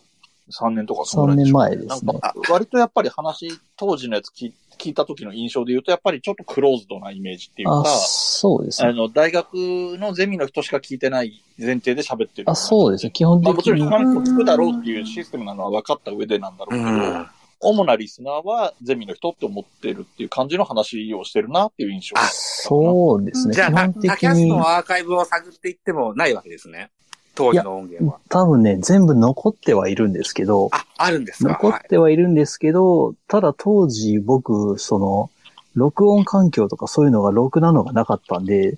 [0.52, 2.22] 3年とかその3ぐらいでしょ年前ですねなん。
[2.22, 8.90] か、割とやっぱり話、当時のやつ聞い聞いた時の印象で言うと、やっぱりちょっとクローズドなイメージっていうあ、か、そうですね。
[8.90, 12.50] あの、大学のゼミの人しか聞いてない前提で喋ってる。
[12.50, 13.12] あ、そうですね。
[13.12, 13.74] 基本まあ的に。
[13.74, 17.28] もちろん他の人聞くだろうっていうシステムなのは分かった上でなんだろうけど、うん。
[17.60, 23.54] 主なリスナーはゼミの人って思ってるっていう感じの話をしてるなっていう印象あそうですね。
[23.54, 24.50] じゃあ、た基本的竹安に。
[24.50, 26.90] のアーカイブを探っていってもないわけですね。
[27.36, 28.20] 当時の音源は。
[28.30, 31.52] 多分ね、全部残ってはいるんですけど、あ、あるんですか？
[31.62, 35.30] 残ってはいるんですけど、ただ当時僕、その、
[35.76, 38.78] 録音環境とかそういうのがろくなのがなかったんで、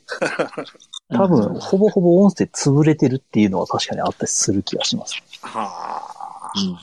[1.10, 5.16] 多分、ほぼほぼ音声潰れてるっていうのは確かにあったりする気がします。
[5.41, 6.51] はあ。
[6.56, 6.78] うん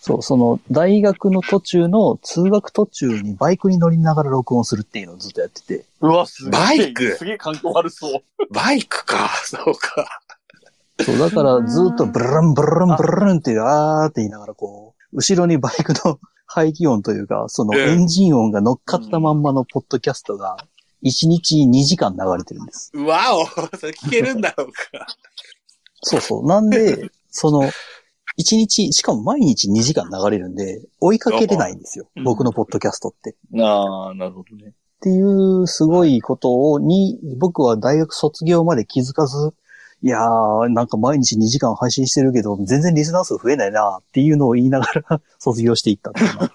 [0.00, 6.60] そう、その、大学の途中の通学途中にバイクに乗りながら録音するっていうのをずっとやってて、うわ、すげえ。
[6.60, 7.16] バイク？
[7.16, 8.22] すげえ環境悪そう。
[8.52, 9.28] バイクか。
[9.44, 10.20] そうか。
[11.00, 20.56] そう、だからずっとブルルンブルルンブルルンってあーって言いながらこう、後ろにバイクの排気音というか、そのうんエンジン音が乗っかったまんまのポッドキャストが、
[21.02, 22.90] 1日2時間流れてるんです。
[22.96, 25.06] わお、それ聞けるんだろうか。
[26.02, 26.46] そうそう。
[26.46, 27.62] なんで、その、
[28.38, 32.20] 1日、しかも毎日2時間流れるんで、追いかけれないんですよう。
[32.20, 33.30] ん僕のポッドキャストって。
[33.30, 34.72] っああ、なるほどね。
[35.00, 39.52] ていうすごいことを、に、僕は大学卒業まで気づかず、
[40.06, 46.34] いやー、なんか毎日2時間配信してるけど、全然リスナー数増えないなっていうのを言いながら 卒業していったっていう。
[46.34, 46.50] の は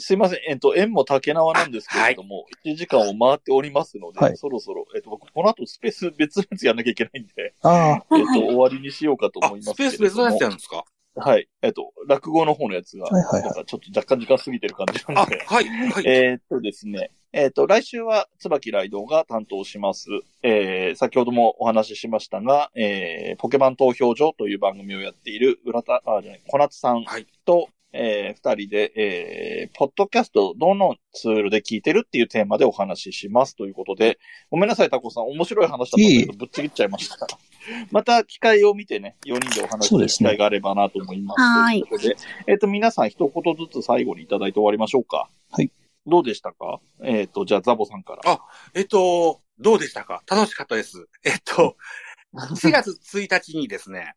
[0.00, 0.38] すいません。
[0.48, 4.36] えっと、縁も竹縄なんですけれども、1時間を回っておりますので、はい。
[4.36, 10.22] そろそろ、えっと、僕、この後スペース別々やんなきゃいけないんで、あえっと、終わりにしようかとあ思いま、すスペけれども。
[10.26, 10.84] ース別のやつやるんですか？
[11.18, 11.48] はい。
[11.62, 15.70] えっと、落語の方のやつが、はいはいはいなんかちょっと若干時間過ぎてる感じあ、なんはい、で。
[15.70, 16.04] はい。
[16.06, 17.10] えーっとですね。
[17.32, 20.08] えーっと、来週は椿ライドウが担当します。
[20.42, 34.18] えー、先ほどもお話ししましたが、えー、ポケマン投票所という番組をやっている浦田、あ、じゃない、小夏さんはいと、えー、二人で、えー、ポッドキャストどのツールで聞いてるっていうテーマでお話ししますということで、
[34.50, 35.24] ごめんなさい、タコさん。
[35.28, 37.26] 面白い話だったんだけど、ぶっちぎっちゃいました。
[37.90, 41.40] また機会を見てね、4人でお話しする機会があればなと思います。
[41.40, 42.16] はいということで、
[42.46, 45.28] えっ、と、皆さん一言ずつ最後にいただいて終わりましょうか。
[45.50, 45.70] はい。
[46.06, 46.80] どうでしたか？
[47.02, 48.22] えっ、と、じゃあザボさんから。
[48.24, 48.40] あ
[48.74, 50.22] えっと、どうでしたか？
[50.30, 51.08] 楽しかったです。
[51.24, 51.76] えっと、
[52.34, 54.14] 4月1日にですね、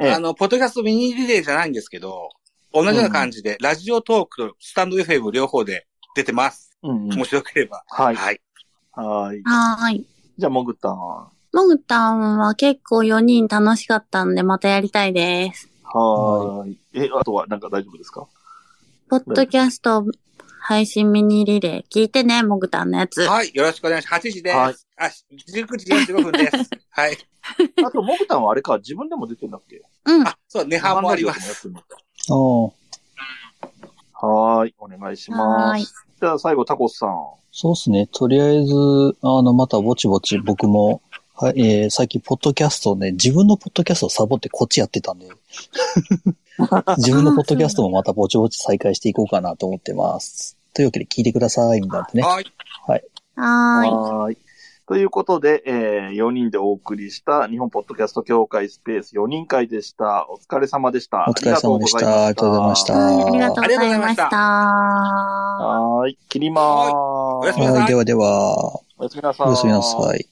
[0.00, 2.30] ええあの、ポッドキャストミニリレーじゃないんですけど、
[2.72, 6.70] 同じような感じで、ラジオトークとスタンド FM 両方で出てます。
[6.82, 7.84] うんうん面白ければ。
[7.88, 8.14] はい。
[8.16, 8.40] はい。
[8.92, 9.42] はい。
[9.44, 10.06] はーい。
[10.38, 10.94] じゃあ、もぐたん。
[10.94, 15.68] もぐたんは結構4人楽しかったんでまたやりたいです。
[15.84, 16.78] はーい。
[16.94, 18.26] え、あとはなんか大丈夫ですか？
[19.08, 20.04] ポッドキャスト
[20.60, 23.20] 配信ミニリレー聞いてね、もぐたんのやつ。
[23.22, 23.50] はい。
[23.54, 24.28] よろしくお願いします。
[24.28, 24.56] 8時です。
[24.56, 26.70] はいあ、19時45分です。
[26.90, 27.18] はい。
[27.84, 29.82] あ と、もぐたんはあれか、自分でも出てんだっけ？
[30.06, 30.26] うん。
[30.26, 31.68] あ、そう、ネハもありまやってす。
[32.28, 32.34] あ。
[32.34, 32.36] あ
[34.22, 34.26] あ。
[34.26, 34.74] はーい。
[34.78, 36.06] お願いしはーいます。
[36.20, 37.26] じゃあ、最後、タコスさん。
[37.50, 38.06] そうですね。
[38.06, 38.74] とりあえず、
[39.22, 41.02] あの、またぼちぼち僕も、
[41.34, 45.28] はい、えー、最近、ポッドキャストね、自分のポッドキャストをサボってこっちやってたんで、
[46.98, 50.56] 自分のポッドキャストもまたぼちぼち再開していこうかなと思ってます。
[50.74, 52.22] というわけで聞いてください、みたいなね。
[52.22, 52.52] はい。
[52.86, 53.04] はーい。
[53.36, 54.38] はーい。
[54.86, 60.26] ということで、えー、4人でお送りした日本ポッドキャスト協会スペース4人会でした。
[60.28, 61.24] お疲れ様でした。
[61.28, 63.06] お疲れ様でしたありがとうございました。
[63.06, 64.28] ありがとうございましたはい、ありがとうございました。
[64.36, 66.18] はーい。
[66.28, 67.60] 切りまーす。
[67.60, 69.46] はい、ではでは、おやすみなさい。
[69.46, 70.28] おやすみなさい。